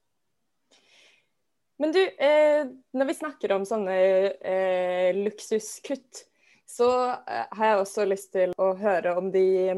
[1.83, 3.97] Men du, eh, når vi snakker om sånne
[4.39, 6.23] eh, luksuskutt,
[6.71, 9.75] så eh, har jeg også lyst til å høre om de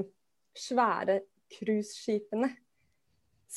[0.57, 1.23] svære
[1.57, 2.51] cruiseskipene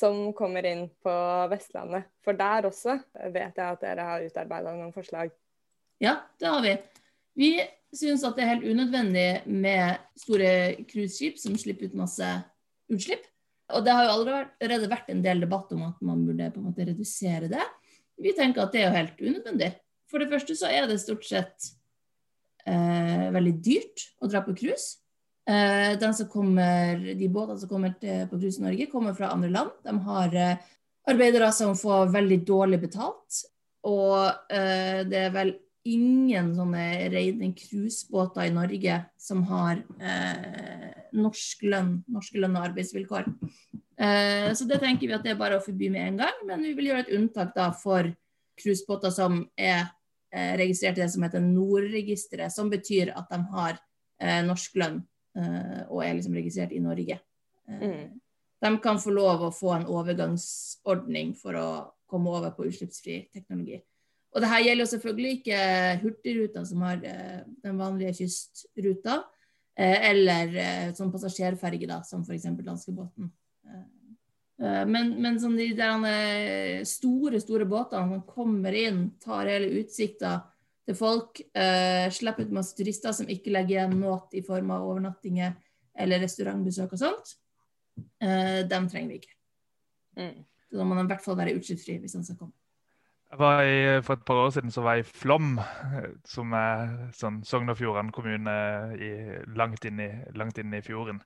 [0.00, 1.12] som kommer inn på
[1.52, 2.08] Vestlandet.
[2.24, 2.96] For der også
[3.28, 5.34] vet jeg at dere har utarbeida noen forslag.
[6.00, 6.74] Ja, det har vi.
[7.36, 7.50] Vi
[7.92, 10.52] syns at det er helt unødvendig med store
[10.88, 12.30] cruiseskip som slipper ut masse
[12.90, 13.26] utslipp.
[13.70, 16.70] Og det har jo allerede vært en del debatt om at man burde på en
[16.70, 17.66] måte redusere det.
[18.20, 19.70] Vi tenker at det er jo helt unødvendig.
[20.10, 21.70] For det første så er det stort sett
[22.66, 24.98] eh, veldig dyrt å dra på cruise.
[25.48, 29.72] Eh, de båtene som kommer til, på cruise Norge, kommer fra andre land.
[29.86, 30.68] De har eh,
[31.10, 33.42] arbeidere som får veldig dårlig betalt.
[33.88, 35.54] Og eh, det er vel
[35.88, 43.30] ingen sånne reine cruisebåter i Norge som har eh, norsk lønn, norske lønn og arbeidsvilkår.
[44.00, 46.66] Eh, så det tenker vi at det er bare å forby med en gang, men
[46.66, 48.10] vi vil gjøre et unntak da for
[48.60, 49.86] cruisebåter som er
[50.32, 53.78] eh, registrert i det som heter NOR-registeret, som betyr at de har
[54.20, 55.00] eh, norsk lønn
[55.36, 57.20] eh, og er liksom registrert i Norge.
[57.68, 58.18] Eh, mm.
[58.60, 61.68] De kan få lov å få en overgangsordning for å
[62.10, 63.80] komme over på utslippsfri teknologi.
[64.30, 65.60] Og det her gjelder selvfølgelig ikke
[66.04, 69.16] Hurtigruta, som har eh, den vanlige kystruta.
[69.74, 72.50] Eh, eller eh, sånn passasjerferge, da, som f.eks.
[72.60, 73.32] danskebåten.
[74.60, 80.34] Men, men sånn de der store, store båtene som kommer inn, tar hele utsikta
[80.84, 81.40] til folk,
[82.12, 85.54] slipper ut masse turister som ikke legger igjen noe i form av overnattinger
[86.04, 87.32] eller restaurantbesøk og sånt,
[88.20, 89.32] dem trenger vi ikke.
[90.20, 90.38] Mm.
[90.76, 92.59] Da må de i hvert fall være utslippsfri hvis de skal komme.
[93.30, 95.60] I, for et par år siden så var jeg i Flom,
[96.26, 98.54] som er sånn Sogn og Fjordane kommune
[98.98, 99.10] i,
[99.54, 101.22] langt, inn i, langt inn i fjorden.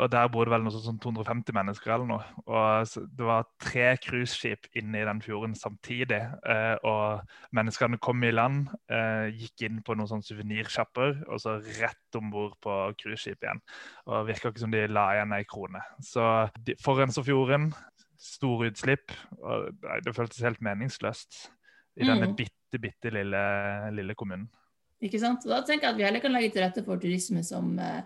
[0.00, 2.24] Og Der bor det vel noe sånn 250 mennesker eller noe.
[2.46, 6.22] Og Det var tre cruiseskip inne i den fjorden samtidig.
[6.48, 11.58] Eh, og menneskene kom i land, eh, gikk inn på noen sånne suvenirsjapper og så
[11.82, 13.62] rett om bord på cruiseskipet igjen.
[14.06, 15.84] Og virka ikke som de la igjen ei krone.
[16.00, 17.74] Så de forurenser fjorden,
[18.22, 19.12] store utslipp.
[19.40, 19.72] og
[20.04, 21.44] Det føltes helt meningsløst
[21.98, 22.36] i denne mm.
[22.38, 23.44] bitte, bitte lille,
[23.92, 24.48] lille kommunen.
[25.02, 25.44] Ikke sant?
[25.48, 28.04] Da tenker jeg at vi heller kan legge til rette for turisme som eh,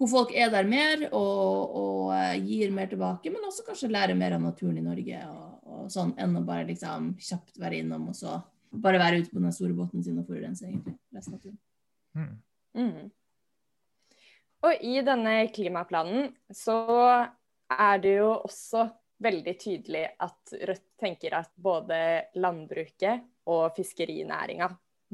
[0.00, 4.18] hvor folk er der mer og, og, eh, gir mer tilbake, men også kanskje lærer
[4.18, 8.08] mer av naturen i Norge, og, og sånn, enn å bare liksom kjapt være innom
[8.10, 8.38] og så
[8.72, 11.58] bare være ute på den store båten sin og forurense egentlig resten av turen.
[12.16, 12.32] Mm.
[12.80, 13.12] Mm.
[14.62, 16.78] Og i denne klimaplanen så
[17.72, 18.86] er det jo også
[19.22, 21.98] veldig tydelig at Rødt tenker at både
[22.42, 24.68] landbruket og fiskerinæringa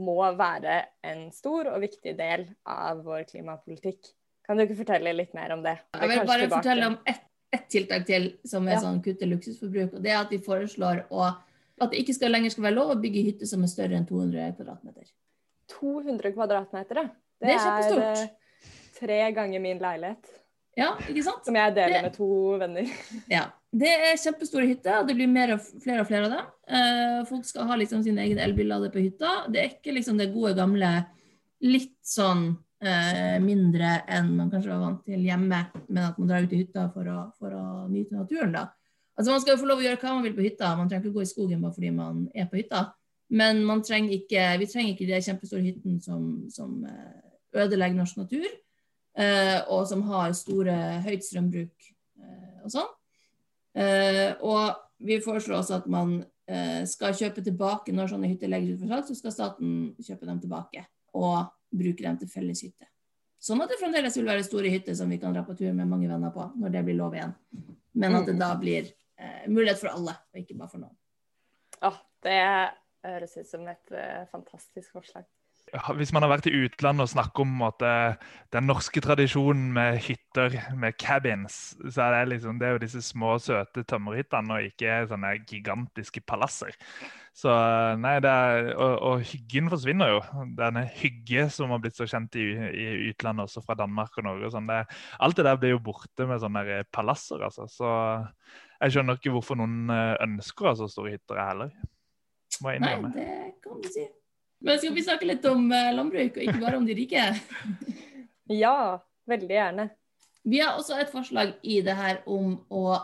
[0.04, 4.12] må være en stor og viktig del av vår klimapolitikk.
[4.46, 5.76] Kan du ikke fortelle litt mer om det?
[5.92, 6.60] Jeg vil bare tilbake.
[6.62, 8.82] fortelle om ett et tiltak til som er ja.
[8.84, 9.96] sånn kutte luksusforbruk.
[9.96, 11.30] og Det er at vi foreslår å,
[11.80, 14.08] at det ikke skal lenger skal være lov å bygge hytte som er større enn
[14.08, 15.08] 200 kvadratmeter.
[15.72, 17.06] 200 kvadratmeter, det,
[17.44, 18.22] det er kjempestort.
[18.24, 20.30] Eh, tre ganger min leilighet.
[20.78, 21.42] Ja, ikke sant?
[21.46, 22.28] Som jeg deler det, med to
[22.60, 22.92] venner.
[23.38, 23.48] Ja.
[23.68, 26.46] Det er kjempestore hytter, og det blir mer og flere og flere av dem.
[26.72, 29.42] Uh, folk skal ha liksom sin egen elbillader på hytta.
[29.52, 30.92] Det er ikke liksom det gode, gamle,
[31.66, 32.52] litt sånn
[32.84, 36.60] eh, mindre enn man kanskje var vant til hjemme, men at man drar ut i
[36.62, 38.54] hytta for å, for å nyte naturen.
[38.54, 38.68] da.
[39.18, 41.08] Altså Man skal jo få lov å gjøre hva man vil på hytta, man trenger
[41.08, 42.84] ikke gå i skogen bare fordi man er på hytta.
[43.28, 46.22] Men trenger ikke, vi trenger ikke de kjempestore hyttene som,
[46.54, 47.18] som eh,
[47.64, 48.62] ødelegger norsk natur, eh,
[49.18, 51.88] og som har store, høyt strømbruk
[52.22, 52.90] eh, og sånn.
[53.78, 56.18] Eh, og vi foreslår også at man
[56.50, 60.28] eh, skal kjøpe tilbake når sånne hytter legges ut for salg, så skal staten kjøpe
[60.28, 60.84] dem tilbake.
[61.18, 62.88] Og bruke dem til felles hytte.
[63.38, 65.86] Sånn at det fremdeles vil være store hytter som vi kan dra på tur med
[65.86, 67.34] mange venner på når det blir lov igjen.
[67.98, 68.42] Men at det mm.
[68.42, 70.96] da blir eh, mulighet for alle, og ikke bare for noen.
[71.78, 71.92] Ja,
[72.26, 72.40] det
[73.06, 75.28] høres ut som et uh, fantastisk forslag.
[75.98, 77.92] Hvis man har vært i utlandet og snakket om måte,
[78.54, 83.02] den norske tradisjonen med hytter, med cabins, så er det, liksom, det er jo disse
[83.04, 86.76] små, søte tømmerhyttene og ikke sånne gigantiske palasser.
[87.38, 87.52] Så
[88.02, 90.22] nei, er, og, og, hyggen forsvinner jo.
[90.58, 94.50] Denne hygge som har blitt så kjent i, i utlandet, også fra Danmark og Norge.
[94.54, 94.80] Sånn, det,
[95.22, 97.44] alt det der blir jo borte med sånne palasser.
[97.46, 97.68] Altså.
[97.70, 97.92] Så
[98.82, 101.74] jeg skjønner ikke hvorfor noen eh, ønsker så store hytter heller.
[102.62, 103.12] Må jeg innrømme.
[103.14, 104.08] Nei, det kan du si.
[104.64, 107.24] Men skal vi snakke litt om eh, landbruk, og ikke bare om de rike?
[108.62, 108.98] ja,
[109.30, 109.88] veldig gjerne.
[110.48, 112.98] Vi har også et forslag i det her om å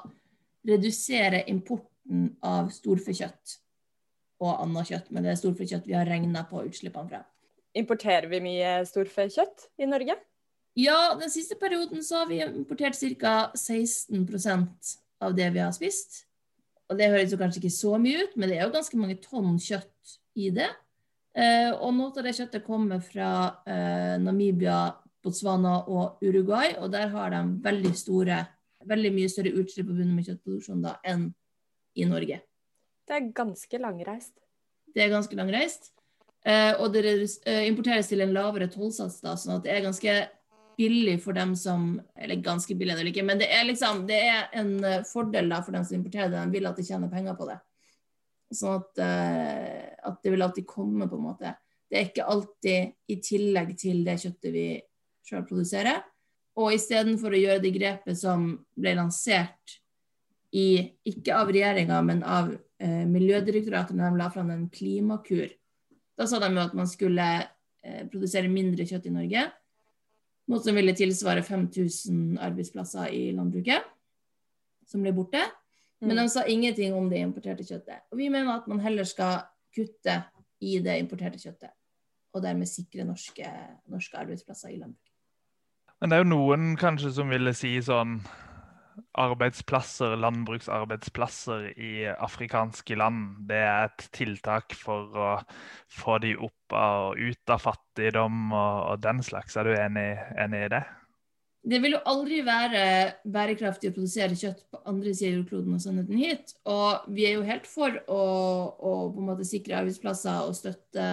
[0.64, 3.58] redusere importen av storfekjøtt
[4.44, 7.22] og annet kjøtt, men det er storfekjøtt vi har regna på utslippene fra.
[7.74, 10.16] Importerer vi mye storfekjøtt i Norge?
[10.78, 13.34] Ja, den siste perioden så har vi importert ca.
[13.54, 16.24] 16% av det vi har spist.
[16.90, 19.16] Og det høres jo kanskje ikke så mye ut, men det er jo ganske mange
[19.22, 20.68] tonn kjøtt i det.
[21.34, 23.28] Eh, og noe av det kjøttet kommer fra
[23.66, 24.94] eh, Namibia,
[25.24, 28.36] Botswana og Uruguay, og der har de veldig store,
[28.86, 31.26] veldig mye større utslipp forbundet med kjøttproduksjon da enn
[31.98, 32.38] i Norge.
[33.08, 34.36] Det er ganske langreist.
[34.94, 35.90] Det er ganske langreist.
[36.46, 40.16] Eh, og det eh, importeres til en lavere tollsats, da, sånn at det er ganske
[40.78, 44.48] billig for dem som Eller ganske billig eller ikke, men det er liksom det er
[44.58, 44.72] en
[45.06, 46.46] fordel da for dem som importerer det.
[46.46, 47.58] De vil at de tjener penger på det.
[48.54, 51.54] Sånn at, eh, at det vil alltid komme, på en måte.
[51.90, 54.68] Det er ikke alltid i tillegg til det kjøttet vi
[55.26, 56.02] sjøl produserer.
[56.60, 59.78] Og istedenfor å gjøre det grepet som ble lansert
[60.54, 65.50] i, ikke av regjeringa, men av eh, Miljødirektoratet når de la fram en klimakur.
[66.14, 69.48] Da sa de jo at man skulle eh, produsere mindre kjøtt i Norge.
[70.50, 73.86] Noe som ville tilsvare 5000 arbeidsplasser i landbruket,
[74.86, 75.42] som ble borte.
[76.04, 76.32] Men de mm.
[76.34, 78.04] sa ingenting om det importerte kjøttet.
[78.12, 79.42] Og vi mener at man heller skal
[79.74, 80.20] kutte
[80.64, 81.72] i det importerte kjøttet.
[82.34, 83.48] Og dermed sikre norske,
[83.90, 85.12] norske arbeidsplasser i landbruket.
[86.00, 88.18] Men det er jo noen kanskje som ville si sånn
[89.18, 95.30] arbeidsplasser, landbruksarbeidsplasser i afrikanske land, det er et tiltak for å
[95.90, 99.56] få de opp og ut av fattigdom og, og den slags.
[99.58, 100.08] Er du enig,
[100.40, 100.82] enig, i det?
[101.64, 102.80] Det vil jo aldri være
[103.24, 106.52] bærekraftig å produsere kjøtt på andre siden av jordkloden og sende den hit.
[106.68, 108.20] Og vi er jo helt for å,
[108.76, 111.06] å på en måte sikre arbeidsplasser og støtte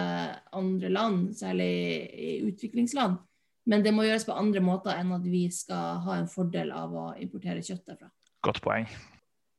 [0.58, 1.70] andre land, særlig
[2.12, 3.16] i utviklingsland.
[3.64, 6.92] Men det må gjøres på andre måter enn at vi skal ha en fordel av
[6.92, 8.12] å importere kjøtt derfra.
[8.44, 8.88] Godt poeng.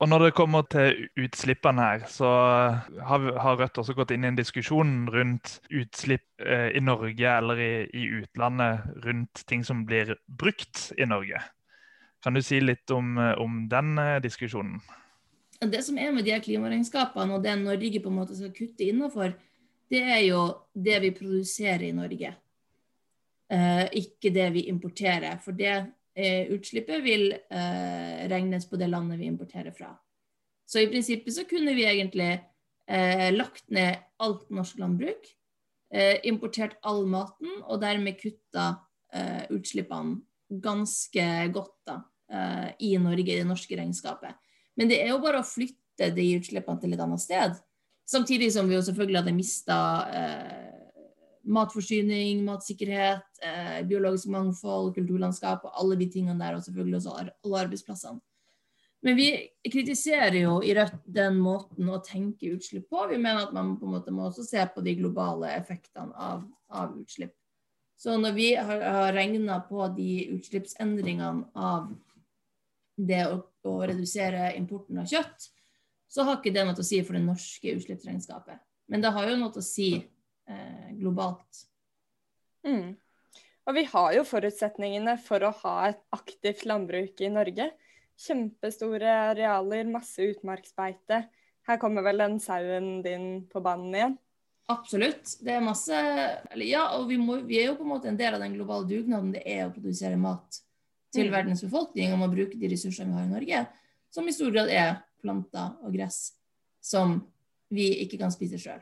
[0.03, 2.27] Og Når det kommer til utslippene her, så
[3.07, 7.69] har, Rødt også gått inn i en diskusjon rundt utslipp eh, i Norge eller i,
[7.87, 11.39] i, utlandet rundt ting som blir brukt i Norge.
[12.19, 14.81] Kan du si litt om, om den eh, diskusjonen?
[15.63, 18.83] Det som er med de her klimaregnskapene og det Norge på en måte skal kutte
[18.83, 19.31] innafor,
[19.87, 20.43] det er jo
[20.75, 22.35] det vi produserer i Norge
[23.53, 25.37] eh, ikke det vi importerer.
[25.43, 29.93] For det eh, utslippet vil eh, regnes på det landet vi importerer fra.
[30.69, 32.31] Så i prinsippet så kunne vi egentlig
[32.87, 35.27] eh, lagt ned alt norsk landbruk,
[35.93, 38.67] eh, importert all maten, og dermed kutta
[39.13, 40.21] eh, utslippene
[40.63, 42.01] ganske godt da,
[42.81, 44.37] i Norge, i det norske regnskapet.
[44.77, 47.57] Men det er jo bare å flytte de utslippene til et annet sted.
[48.09, 49.77] Samtidig som vi jo selvfølgelig hadde mista
[50.11, 50.62] eh,
[51.43, 57.59] matforsyning, matsikkerhet, eh, biologisk mangfold, kulturlandskap og alle de tingene der, og selvfølgelig også alle
[57.65, 58.21] arbeidsplassene.
[59.03, 59.27] Men vi
[59.67, 63.01] kritiserer jo i Rødt den måten å tenke utslipp på.
[63.09, 66.45] Vi mener at man på en måte må også se på de globale effektene av,
[66.71, 67.33] av utslipp.
[67.99, 71.91] Så når vi har, har regna på de utslippsendringene av
[72.95, 75.49] det å, å, redusere importen av kjøtt,
[76.07, 78.59] så har ikke det noe å si for det norske utslippsregnskapet.
[78.87, 79.97] Men det har jo noe å si
[80.97, 81.63] globalt.
[82.67, 82.95] Mm.
[83.63, 87.69] Og vi har jo forutsetningene for å ha et aktivt landbruk i Norge.
[88.19, 91.23] Kjempestore arealer, masse utmarksbeite.
[91.67, 94.17] Her kommer vel den sauen din på banen igjen?
[94.71, 95.37] Absolutt.
[95.43, 98.19] Det er masse eller Ja, og vi, må, vi, er jo på en måte en
[98.19, 100.59] del av den globale dugnaden det er å produsere mat
[101.13, 101.33] til mm.
[101.33, 103.65] verdens befolkning om å bruke de ressursene vi har i Norge,
[104.13, 106.33] som i stor grad er planter og gress
[106.83, 107.19] som
[107.73, 108.81] vi ikke kan spise sjøl.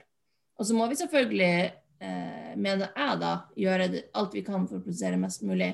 [0.62, 1.71] Og så må vi selvfølgelig,
[2.06, 5.71] eh, mener jeg da, gjøre alt vi kan for å produsere mest mulig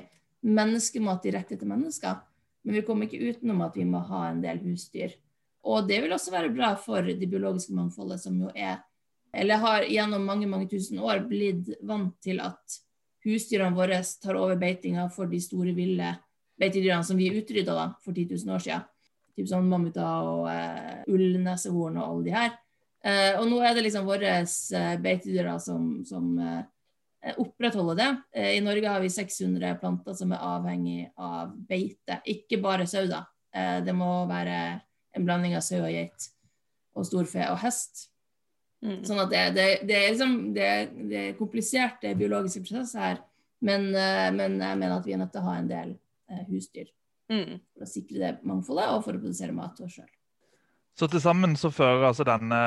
[0.48, 2.22] menneskemat direkte til mennesker.
[2.64, 5.12] Men vi kommer ikke utenom at vi må ha en del husdyr.
[5.68, 8.84] Og det vil også være bra for det biologiske mangfoldet, som jo er
[9.30, 12.78] Eller har gjennom mange mange tusen år blitt vant til at
[13.26, 16.14] husdyrene våre tar over beitinga for de store, ville
[16.58, 18.86] beitedyrene som vi utrydda for 10 000 år siden.
[19.36, 22.56] Typ sånn mammuter og eh, ullnesehorn og alle de her.
[23.06, 26.64] Uh, og nå er det liksom våre uh, beitedyr som, som uh,
[27.38, 28.08] opprettholder det.
[28.56, 33.06] I Norge har vi 600 planter som er avhengig av beite, ikke bare sau.
[33.10, 33.24] da.
[33.84, 34.58] det må være
[35.16, 36.28] en blanding av sau og geit
[36.94, 38.06] og storfe og hest.
[38.86, 39.02] Mm.
[39.02, 40.68] Sånn at det, det, det, er liksom det,
[41.10, 43.20] det, er kompliserte biologiske prosesser her,
[43.66, 45.96] men, men, jeg mener at vi er nødt til å ha en del
[46.52, 46.86] husdyr.
[47.34, 47.58] Mm.
[47.74, 50.12] For å sikre det mangfoldet og for å produsere mat til oss sjøl.
[50.98, 52.58] Så til sammen så fører altså denne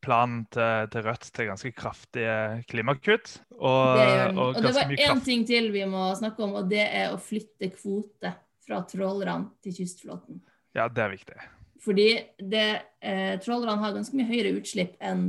[0.00, 2.36] planen til, til Rødt til ganske kraftige
[2.70, 3.34] klimakutt.
[3.58, 6.86] Og, det og, og det var én ting til vi må snakke om, og det
[6.86, 8.32] er å flytte kvote
[8.64, 10.40] fra trålerne til kystflåten.
[10.78, 11.36] Ja, det er viktig.
[11.84, 12.08] Fordi
[12.40, 12.64] det,
[13.04, 15.28] eh, trålerne har ganske mye høyere utslipp enn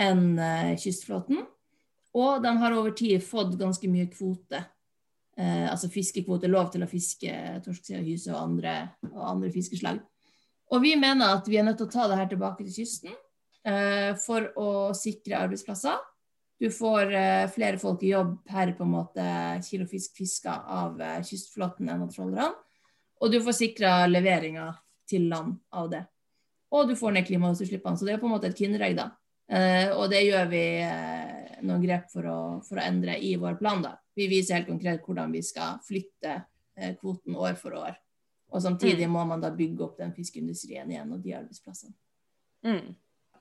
[0.00, 1.40] en, eh, kystflåten.
[2.14, 4.64] Og de har over tid fått ganske mye kvote.
[5.38, 7.32] Eh, altså fiskekvote, lov til å fiske
[7.64, 10.00] torsk, hyse og andre, og andre fiskeslag.
[10.70, 13.14] Og vi mener at vi er nødt til å ta det her tilbake til kysten
[13.66, 15.98] eh, for å sikre arbeidsplasser.
[16.60, 19.26] Du får eh, flere folk i jobb per på en måte
[19.66, 22.52] kilo fisk fiska av eh, kystflåten enn av trålerne.
[23.20, 24.70] Og du får sikra leveringa
[25.10, 26.04] til land av det.
[26.70, 27.98] Og du får ned klimagassutslippene.
[27.98, 29.10] Så det er på en måte et kinderegg, da.
[29.50, 33.58] Eh, og det gjør vi eh, noen grep for å, for å, endre i vår
[33.58, 33.96] plan, da.
[34.16, 36.36] Vi viser helt konkret hvordan vi skal flytte
[36.78, 37.96] eh, kvoten år for år.
[38.50, 39.14] Og samtidig mm.
[39.14, 41.94] må man da bygge opp den fiskeindustrien igjen og de arbeidsplassene.
[42.66, 42.96] Mm.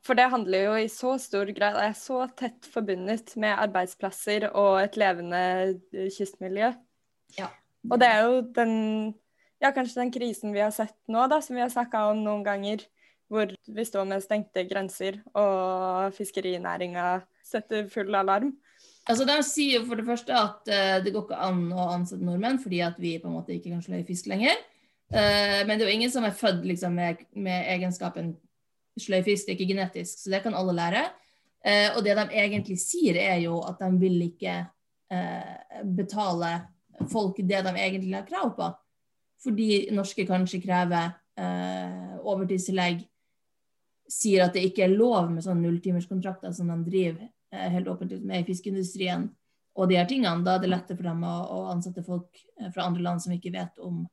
[0.05, 4.79] For det handler jo i så stor grad er så tett forbundet med arbeidsplasser og
[4.83, 5.41] et levende
[6.15, 6.71] kystmiljø.
[7.37, 7.49] Ja.
[7.89, 8.77] Og det er jo den
[9.59, 12.45] ja, kanskje den krisen vi har sett nå, da, som vi har snakka om noen
[12.45, 12.85] ganger,
[13.29, 18.53] hvor vi står med stengte grenser og fiskerinæringa setter full alarm.
[19.09, 22.25] Altså, De sier jo for det første at uh, det går ikke an å ansette
[22.25, 24.57] nordmenn fordi at vi på en måte ikke kan i fisk lenger.
[25.09, 28.35] Uh, men det er jo ingen som er født liksom, med, med, egenskapen
[28.99, 31.07] sløyfisk, det er ikke genetisk, så det kan alle lære.
[31.65, 34.59] Uh, og det de egentlig sier, er jo at de vil ikke
[35.13, 36.51] uh, betale
[37.09, 38.69] folk det de egentlig har krav på.
[39.39, 41.13] fordi norske kanskje krever
[42.27, 43.05] overtidstillegg,
[44.11, 47.29] sier at det ikke er lov med sånne nulltimerskontrakter som de driver
[47.71, 49.29] helt åpent med i fiskeindustrien,
[49.79, 52.41] og de her tingene, da er det lettere for dem å, å ansette folk
[52.73, 54.03] fra andre land som ikke vet om,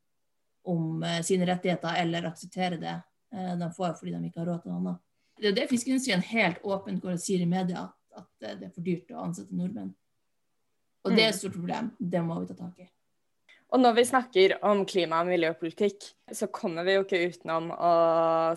[0.66, 4.64] om eh, sine rettigheter, eller akseptere det eh, de får fordi de ikke har råd
[4.64, 5.04] til noe annet.
[5.36, 7.86] Det er det fiskeindustrien helt åpent går og sier i media,
[8.16, 9.92] at det er for dyrt å ansette nordmenn.
[11.06, 11.92] Og det er et stort problem.
[11.98, 12.88] Det må vi ta tak i.
[13.74, 17.92] Og når vi snakker om klima- og miljøpolitikk, så kommer vi jo ikke utenom å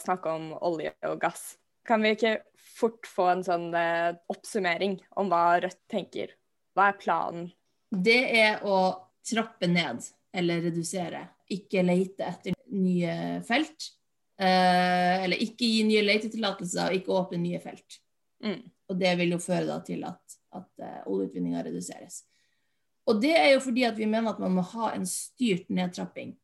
[0.02, 1.58] snakke om olje og gass.
[1.86, 2.36] Kan vi ikke
[2.80, 6.36] fort få en sånn eh, oppsummering om hva Rødt tenker?
[6.78, 7.50] Hva er planen?
[7.90, 8.80] Det er å
[9.26, 11.26] trappe ned eller redusere.
[11.50, 13.90] Ikke lete etter nye felt.
[14.40, 17.98] Eh, eller ikke gi nye letetillatelser og ikke åpne nye felt.
[18.46, 18.62] Mm.
[18.90, 22.22] Og det vil jo føre da til at, at uh, oljeutvinninga reduseres.
[23.10, 26.38] Og det er jo fordi at vi mener at man må ha en styrt nedtrapping,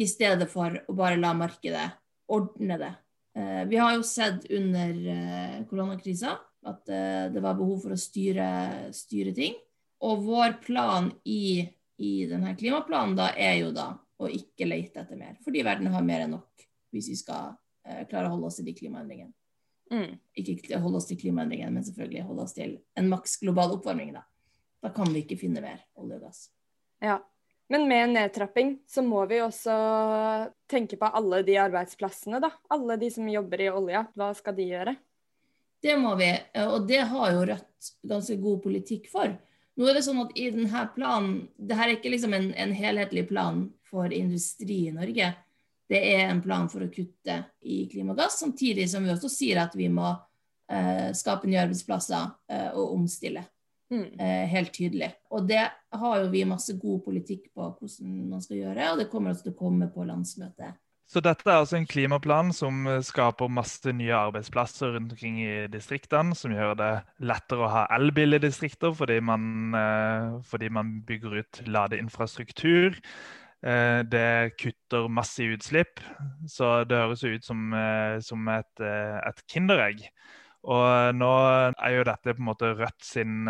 [0.00, 1.86] i stedet for å bare la markedet
[2.30, 2.92] ordne det.
[3.34, 6.36] Uh, vi har jo sett under koronakrisa
[6.68, 6.84] at
[7.32, 8.46] det var behov for å styre,
[8.92, 9.54] styre ting.
[10.04, 11.64] Og vår plan i,
[11.96, 16.04] i denne klimaplanen da er jo da å ikke lete etter mer, fordi verden har
[16.06, 17.54] mer enn nok hvis vi skal
[17.86, 19.32] eh, klare å holde oss til de klimaendringene.
[19.90, 20.18] Mm.
[20.38, 24.12] Ikke holde oss til klimaendringene, men selvfølgelig holde oss til en maks global oppvarming.
[24.14, 24.24] Da.
[24.84, 26.46] da kan vi ikke finne mer olje og gass.
[27.02, 27.18] Ja.
[27.70, 29.74] Men med nedtrapping så må vi også
[30.70, 32.50] tenke på alle de arbeidsplassene, da.
[32.74, 34.08] Alle de som jobber i olja.
[34.18, 34.96] Hva skal de gjøre?
[35.80, 36.28] Det må vi,
[36.66, 39.30] og det har jo Rødt ganske god politikk for.
[39.80, 42.74] Nå er det sånn at i denne planen, det her er ikke liksom en, en
[42.76, 45.30] helhetlig plan for industri i Norge
[45.90, 49.72] det er en plan for å kutte i klimagass, samtidig som vi også sier at
[49.74, 50.06] vi må
[50.70, 53.42] eh, skape nye arbeidsplasser eh, og omstille.
[53.90, 54.04] Mm.
[54.22, 55.08] Eh, helt tydelig.
[55.34, 55.64] Og det
[55.98, 59.48] har jo vi masse god politikk på hvordan man skal gjøre, og det kommer også
[59.48, 60.78] til å komme på landsmøtet.
[61.10, 66.36] Så dette er altså en klimaplan som skaper masse nye arbeidsplasser rundt omkring i distriktene,
[66.38, 66.90] som gjør det
[67.26, 73.00] lettere å ha elbil i distrikter fordi man, eh, fordi man bygger ut ladeinfrastruktur.
[73.60, 75.98] Eh, det kutter masse utslipp,
[76.48, 80.06] så det høres ut som, eh, som et, eh, et kinderegg.
[80.60, 81.28] Og nå
[81.72, 83.48] er jo dette på en måte Rødt sin,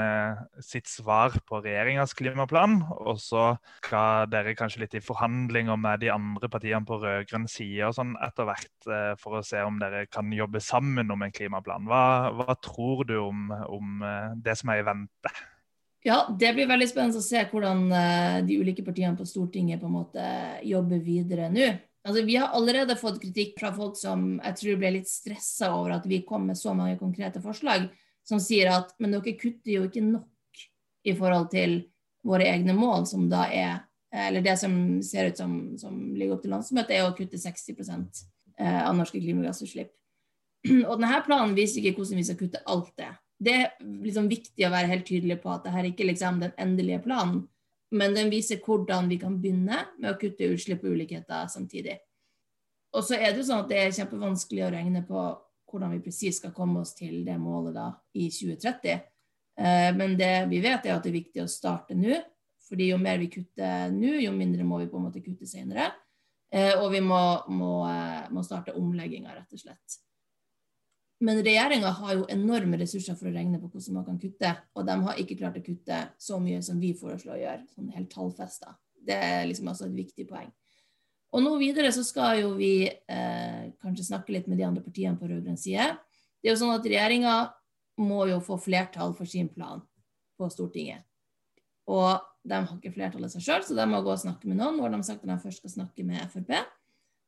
[0.63, 2.77] sitt svar på regjeringas klimaplan.
[3.03, 3.49] Og så
[3.83, 8.15] skal dere kanskje litt i forhandlinger med de andre partiene på rød-grønn side og sånn
[8.23, 11.91] etter hvert, for å se om dere kan jobbe sammen om en klimaplan.
[11.91, 14.07] Hva, hva tror du om, om
[14.39, 15.35] det som er i vente?
[16.07, 17.89] Ja, det blir veldig spennende å se hvordan
[18.47, 20.33] de ulike partiene på Stortinget på en måte
[20.65, 21.73] jobber videre nå.
[22.07, 25.99] Altså, vi har allerede fått kritikk fra folk som jeg tror ble litt stressa over
[25.99, 27.91] at vi kom med så mange konkrete forslag,
[28.25, 30.65] som sier at men dere kutter jo ikke nok
[31.05, 31.77] i forhold til
[32.27, 34.73] våre egne mål, som da er Eller det som
[35.07, 37.77] ser ut som, som ligger opp til landsmøtet, er å kutte 60
[38.59, 39.93] eh, av norske klimagassutslipp.
[40.91, 44.67] Og denne planen viser ikke hvordan vi skal kutte alt det det er liksom viktig
[44.67, 47.47] å være helt tydelig på at dette er ikke liksom den endelige planen,
[47.91, 51.99] men den viser hvordan vi kan begynne med å kutte utslipp og ulikheter samtidig.
[52.95, 55.23] Og så er det jo sånn at det er kjempevanskelig å regne på
[55.71, 57.87] hvordan vi presis skal komme oss til det målet da
[58.19, 59.07] i 2030.
[59.61, 62.19] Eh, men det vi vet, er at det er viktig å starte nå.
[62.71, 65.89] fordi jo mer vi kutter nå, jo mindre må vi på en måte kutte senere.
[66.55, 67.19] Eh, og vi må,
[67.51, 69.97] må, eh, må starte omlegginga, rett og slett.
[71.21, 74.87] Men regjeringa har jo enorme ressurser for å regne på hvordan man kan kutte, og
[74.89, 78.09] de har ikke klart å kutte så mye som vi foreslår å gjøre, sånn helt
[78.13, 78.73] tallfesta.
[78.97, 80.49] Det er liksom altså et viktig poeng.
[81.37, 85.19] Og nå videre så skal jo vi eh, kanskje snakke litt med de andre partiene
[85.21, 85.93] på rød-grønn side.
[86.41, 87.35] Det er jo sånn at regjeringa
[88.01, 89.83] må jo få flertall for sin plan
[90.41, 91.05] på Stortinget.
[91.91, 92.17] Og
[92.49, 94.79] de har ikke flertallet seg sjøl, så de må gå og snakke med noen.
[94.79, 96.57] Nå har de sagt at de først skal snakke med Frp.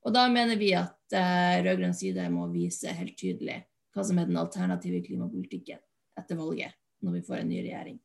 [0.03, 3.61] Og da mener vi at eh, rød-grønn side må vise helt tydelig
[3.93, 5.80] hva som er den alternative klimapolitikken
[6.18, 7.99] etter valget, når vi får en ny regjering.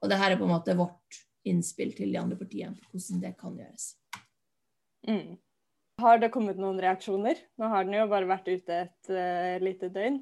[0.00, 3.22] Og det her er på en måte vårt innspill til de andre partiene på hvordan
[3.22, 3.86] det kan gjøres.
[5.08, 5.38] Mm.
[6.00, 7.40] Har det kommet noen reaksjoner?
[7.60, 10.20] Nå har den jo bare vært ute et uh, lite døgn.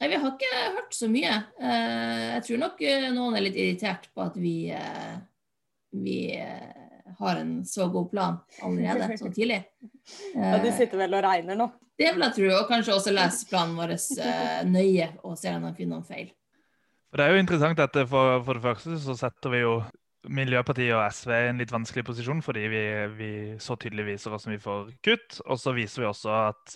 [0.00, 1.34] Nei, Vi har ikke hørt så mye.
[1.60, 4.54] Uh, jeg tror nok uh, noen er litt irritert på at vi,
[6.02, 6.18] vi
[7.18, 9.62] har en så god plan allerede så tidlig.
[10.34, 11.70] ja, De sitter vel og regner nå?
[12.00, 15.66] Det vil jeg tro, og kanskje også lese planen vår uh, nøye og se om
[15.66, 16.30] de finner noen feil.
[17.10, 19.74] Det er jo interessant at for, for, det første så setter vi jo
[20.28, 22.82] Miljøpartiet og SV i en litt vanskelig posisjon, fordi vi,
[23.16, 23.30] vi
[23.62, 25.38] så tydelig viser hvordan vi får kutt.
[25.46, 26.74] Og så viser vi også at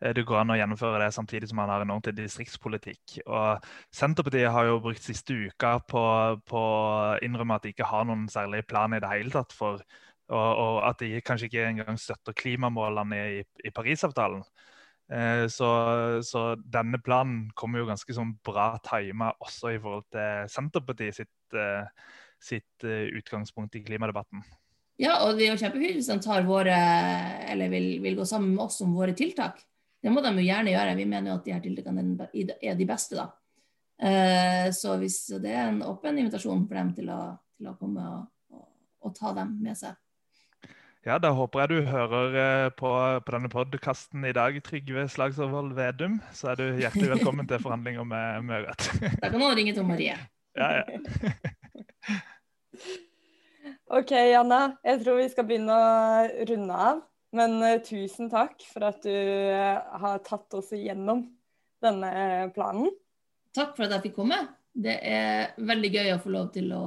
[0.00, 3.18] eh, det går an å gjennomføre det samtidig som man har en ordentlig distriktspolitikk.
[3.26, 6.02] Og Senterpartiet har jo brukt siste uka på
[6.56, 6.64] å
[7.26, 9.84] innrømme at de ikke har noen særlig plan i det hele tatt for
[10.26, 14.40] Og, og, at de kanskje ikke engang støtter klimamålene i, i Parisavtalen.
[15.06, 15.68] Eh, så,
[16.26, 21.54] så, denne planen kommer jo ganske sånn bra tima også i forhold til Senterpartiet sitt,
[21.54, 21.86] eh,
[22.42, 24.44] sitt eh, utgangspunkt i klimadebatten.
[25.00, 26.76] Ja, og det er jo kjempefint hvis de tar våre,
[27.52, 29.58] eller vil, vil, gå sammen med oss om våre tiltak.
[30.00, 30.94] Det må de jo gjerne gjøre.
[30.96, 33.26] Vi mener jo at de her tiltakene er de beste, da.
[34.76, 37.20] Så hvis det er en åpen invitasjon for dem til å,
[37.56, 38.66] til å komme og, og,
[39.08, 39.96] og ta dem med seg.
[41.06, 42.90] Ja, Da håper jeg du hører eh, på,
[43.22, 46.16] på denne podkasten i dag, Trygve Slagsvold Vedum.
[46.34, 48.88] Så er du hjertelig velkommen til forhandlinger med, Møret.
[49.20, 50.18] Da kan noen ringe til Marie.
[50.56, 51.40] Ja, ja.
[53.98, 54.60] OK, Janna.
[54.86, 57.02] Jeg tror vi skal begynne å runde av.
[57.36, 61.26] Men uh, tusen takk for at du uh, har tatt oss igjennom
[61.84, 62.12] denne
[62.54, 62.92] planen.
[63.56, 64.38] Takk for at jeg fikk komme.
[64.76, 66.84] Det er veldig gøy å få lov til å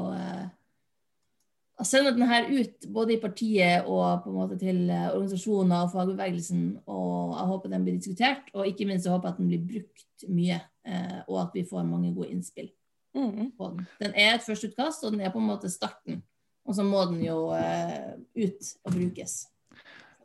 [1.80, 5.94] å sende denne ut både i partiet og på en måte til eh, organisasjoner og
[5.94, 6.64] fagbevegelsen.
[6.92, 10.28] og Jeg håper den blir diskutert, og ikke minst jeg håper at den blir brukt
[10.28, 10.60] mye.
[10.84, 12.70] Eh, og at vi får mange gode innspill
[13.16, 13.52] mm.
[13.58, 13.86] på den.
[14.02, 16.24] Den er et førsteutkast, og den er på en måte starten.
[16.70, 19.42] Og så må den jo eh, ut og brukes.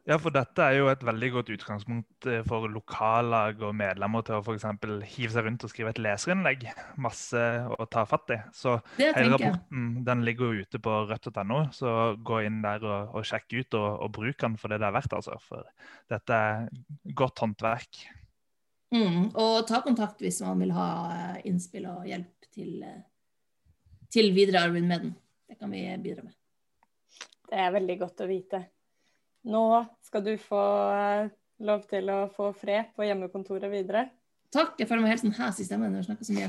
[0.04, 4.36] Ja, for dette er jo et veldig godt utgangspunkt eh, for lokallag og medlemmer til
[4.36, 4.66] å f.eks.
[5.14, 6.66] hive seg rundt og skrive et leserinnlegg.
[7.00, 7.40] Masse
[7.72, 8.38] å ta fatt i.
[8.52, 13.24] Så hele rapporten den ligger jo ute på rødt.no, så gå inn der og, og
[13.30, 15.16] sjekk ut og, og bruk den for det det er verdt.
[15.16, 15.40] altså.
[15.40, 15.64] For
[16.12, 16.68] dette er
[17.16, 18.04] godt håndverk.
[18.94, 23.02] Mm, og ta kontakt hvis man vil ha eh, innspill og hjelp til, eh,
[24.12, 25.14] til videre arbeid med den.
[25.48, 26.34] Det kan vi bidra med.
[27.50, 28.60] Det er veldig godt å vite.
[29.52, 29.64] Nå
[30.06, 30.62] skal du få
[30.94, 31.32] eh,
[31.66, 34.08] lov til å få fred på hjemmekontoret videre.
[34.54, 34.78] Takk.
[34.78, 36.48] Jeg føler meg helt sånn hes i stemmen når jeg snakker så mye.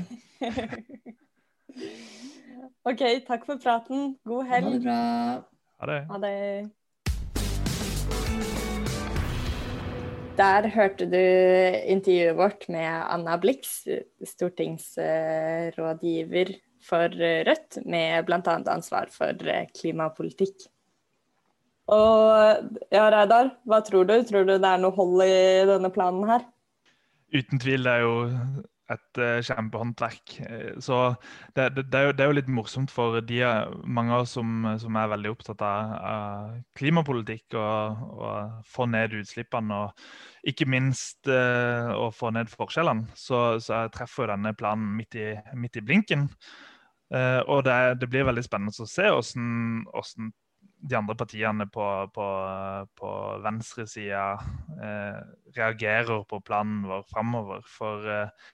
[2.90, 4.14] OK, takk for praten.
[4.26, 4.70] God helg.
[4.70, 5.00] Ha det bra.
[5.82, 6.00] Ha det.
[6.10, 6.34] Ha det.
[10.36, 11.16] Der hørte du
[11.88, 13.88] intervjuet vårt med Anna Blix,
[14.20, 16.52] stortingsrådgiver
[16.84, 17.08] for
[17.48, 18.60] Rødt, med bl.a.
[18.68, 19.32] ansvar for
[19.78, 20.66] klimapolitikk.
[21.88, 24.12] Og ja, Reidar, hva tror du?
[24.28, 26.44] Tror du det er noe hold i denne planen her?
[27.32, 27.82] Uten tvil.
[27.86, 28.14] Det er jo
[28.92, 30.34] et uh, kjempehåndverk.
[30.46, 30.98] Eh, så
[31.56, 33.40] det, det, det, er jo, det, er jo, litt morsomt for de
[33.82, 39.18] mange av oss som, som er veldig opptatt av, av klimapolitikk og, og, få ned
[39.18, 39.82] utslippene.
[39.82, 43.10] Og ikke minst uh, å få ned forskjellene.
[43.18, 46.30] Så, så jeg treffer jo denne planen midt i, midt i blinken.
[47.12, 50.32] Uh, og det, blir veldig spennende å se hvordan
[50.86, 51.84] de andre partiene på,
[52.14, 52.26] på,
[52.98, 53.10] på
[53.44, 54.26] venstresida
[54.82, 55.20] eh,
[55.56, 57.64] reagerer på planen vår framover.
[57.70, 58.50] For eh,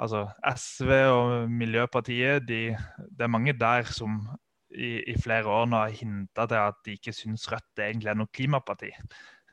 [0.00, 2.62] altså, SV og Miljøpartiet, de,
[3.10, 4.22] det er mange der som
[4.74, 8.18] i, i flere år nå har hinta til at de ikke syns Rødt egentlig er
[8.18, 8.90] noe klimaparti.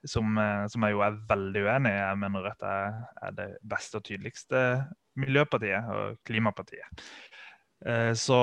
[0.08, 2.00] Som, eh, som, jeg jo er veldig uenig i.
[2.00, 4.64] Jeg mener Rødt er, er det beste og tydeligste
[5.22, 7.06] miljøpartiet og klimapartiet.
[7.86, 8.40] Eh, så,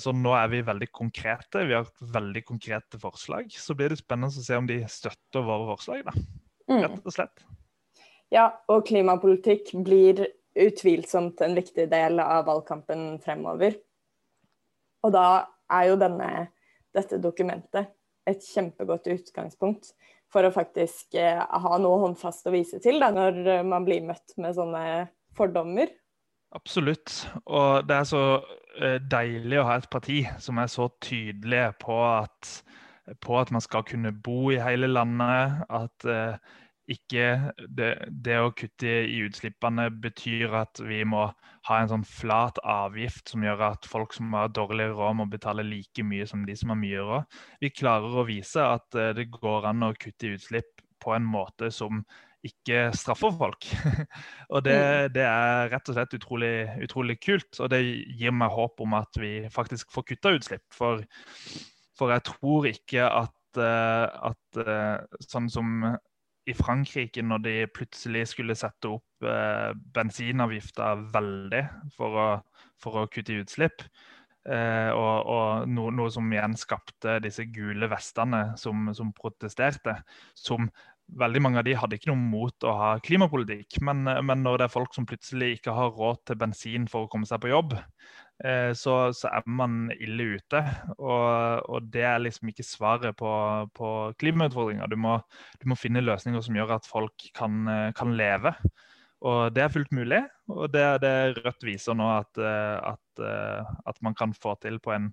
[0.00, 1.66] så, nå er vi veldig konkrete.
[1.68, 3.52] Vi har veldig konkrete forslag.
[3.52, 6.16] Så blir det spennende å se om de støtter våre forslag, da.
[6.70, 6.80] Mm.
[6.86, 7.44] Rett og slett.
[8.32, 10.24] Ja, og klimapolitikk blir
[10.54, 13.76] utvilsomt en viktig del av valgkampen fremover.
[15.04, 15.26] Og da
[15.72, 16.30] er jo denne,
[16.94, 17.92] dette dokumentet
[18.28, 19.92] et kjempegodt utgangspunkt
[20.32, 24.34] for å faktisk eh, ha noe håndfast å vise til da, når man blir møtt
[24.40, 24.84] med sånne
[25.36, 25.92] fordommer
[26.54, 27.24] Absolutt.
[27.50, 28.22] Og det er så
[28.78, 32.50] eh, deilig å ha et parti som er så tydelige på at,
[33.24, 35.64] på at man skal kunne bo i hele landet.
[35.66, 36.38] At uh,
[36.90, 37.28] ikke
[37.72, 41.22] det, det, å kutte i utslippene betyr at vi må
[41.68, 45.64] ha en sånn flat avgift som gjør at folk som har dårlig råd, må betale
[45.64, 47.40] like mye som de som har mye råd.
[47.64, 51.24] Vi klarer å vise at uh, det går an å kutte i utslipp på en
[51.28, 52.04] måte som
[52.44, 53.64] ikke straffer folk.
[54.52, 55.12] og det, mm.
[55.16, 56.54] det, er rett og slett utrolig,
[56.84, 57.48] utrolig, kult.
[57.64, 60.66] Og det gir meg håp om at vi faktisk får kutta utslipp.
[60.76, 61.00] For,
[61.96, 65.96] for, jeg tror ikke at, uh, at uh, sånn som
[66.46, 71.62] i Frankrike, når de plutselig skulle sette opp eh, bensinavgifta veldig
[71.96, 72.26] for å,
[72.80, 73.86] for å, kutte i utslipp,
[74.44, 79.94] og, og no, noe som igjen skapte disse gule vestene som, som protesterte,
[80.36, 80.68] som
[81.20, 83.80] veldig mange av de hadde ikke noe mot å ha klimapolitikk.
[83.84, 87.10] Men, men, når det er folk som plutselig ikke har råd til bensin for å
[87.12, 88.23] komme seg på jobb, eh,
[88.74, 90.60] så, så, er man ille ute.
[90.98, 93.30] Og, og, det er liksom ikke svaret på,
[93.78, 94.90] på klimautfordringer.
[94.90, 95.14] Du må,
[95.62, 97.62] du må, finne løsninger som gjør at folk kan,
[97.94, 98.52] kan leve.
[99.24, 100.20] Og det er fullt mulig.
[100.50, 101.14] Og det er det
[101.44, 103.24] Rødt viser nå at, at,
[103.86, 105.12] at man kan få til på en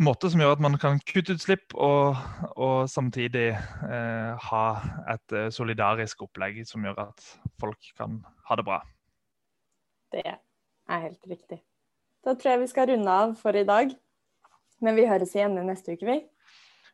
[0.00, 2.16] måte som gjør at man kan kutte utslipp og,
[2.56, 4.64] og samtidig eh, ha
[5.12, 7.26] et eh, solidarisk opplegg som gjør at
[7.60, 8.80] folk kan ha det bra.
[10.12, 11.62] Det er helt riktig.
[12.22, 13.90] Da tror jeg vi skal runde av for i dag.
[14.82, 16.20] Men vi høres igjen neste uke, vi.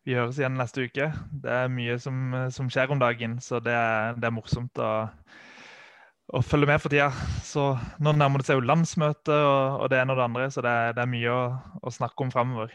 [0.08, 1.10] Vi høres igjen neste uke.
[1.42, 4.92] Det er mye som, som skjer om dagen, så det er, det er morsomt å,
[6.32, 7.10] å, følge med for tida.
[7.44, 7.70] Så
[8.00, 10.76] nå nærmer det seg jo landsmøte og, og det ene og det andre, så det,
[10.96, 11.42] det er mye å,
[11.80, 12.72] å snakke om framover.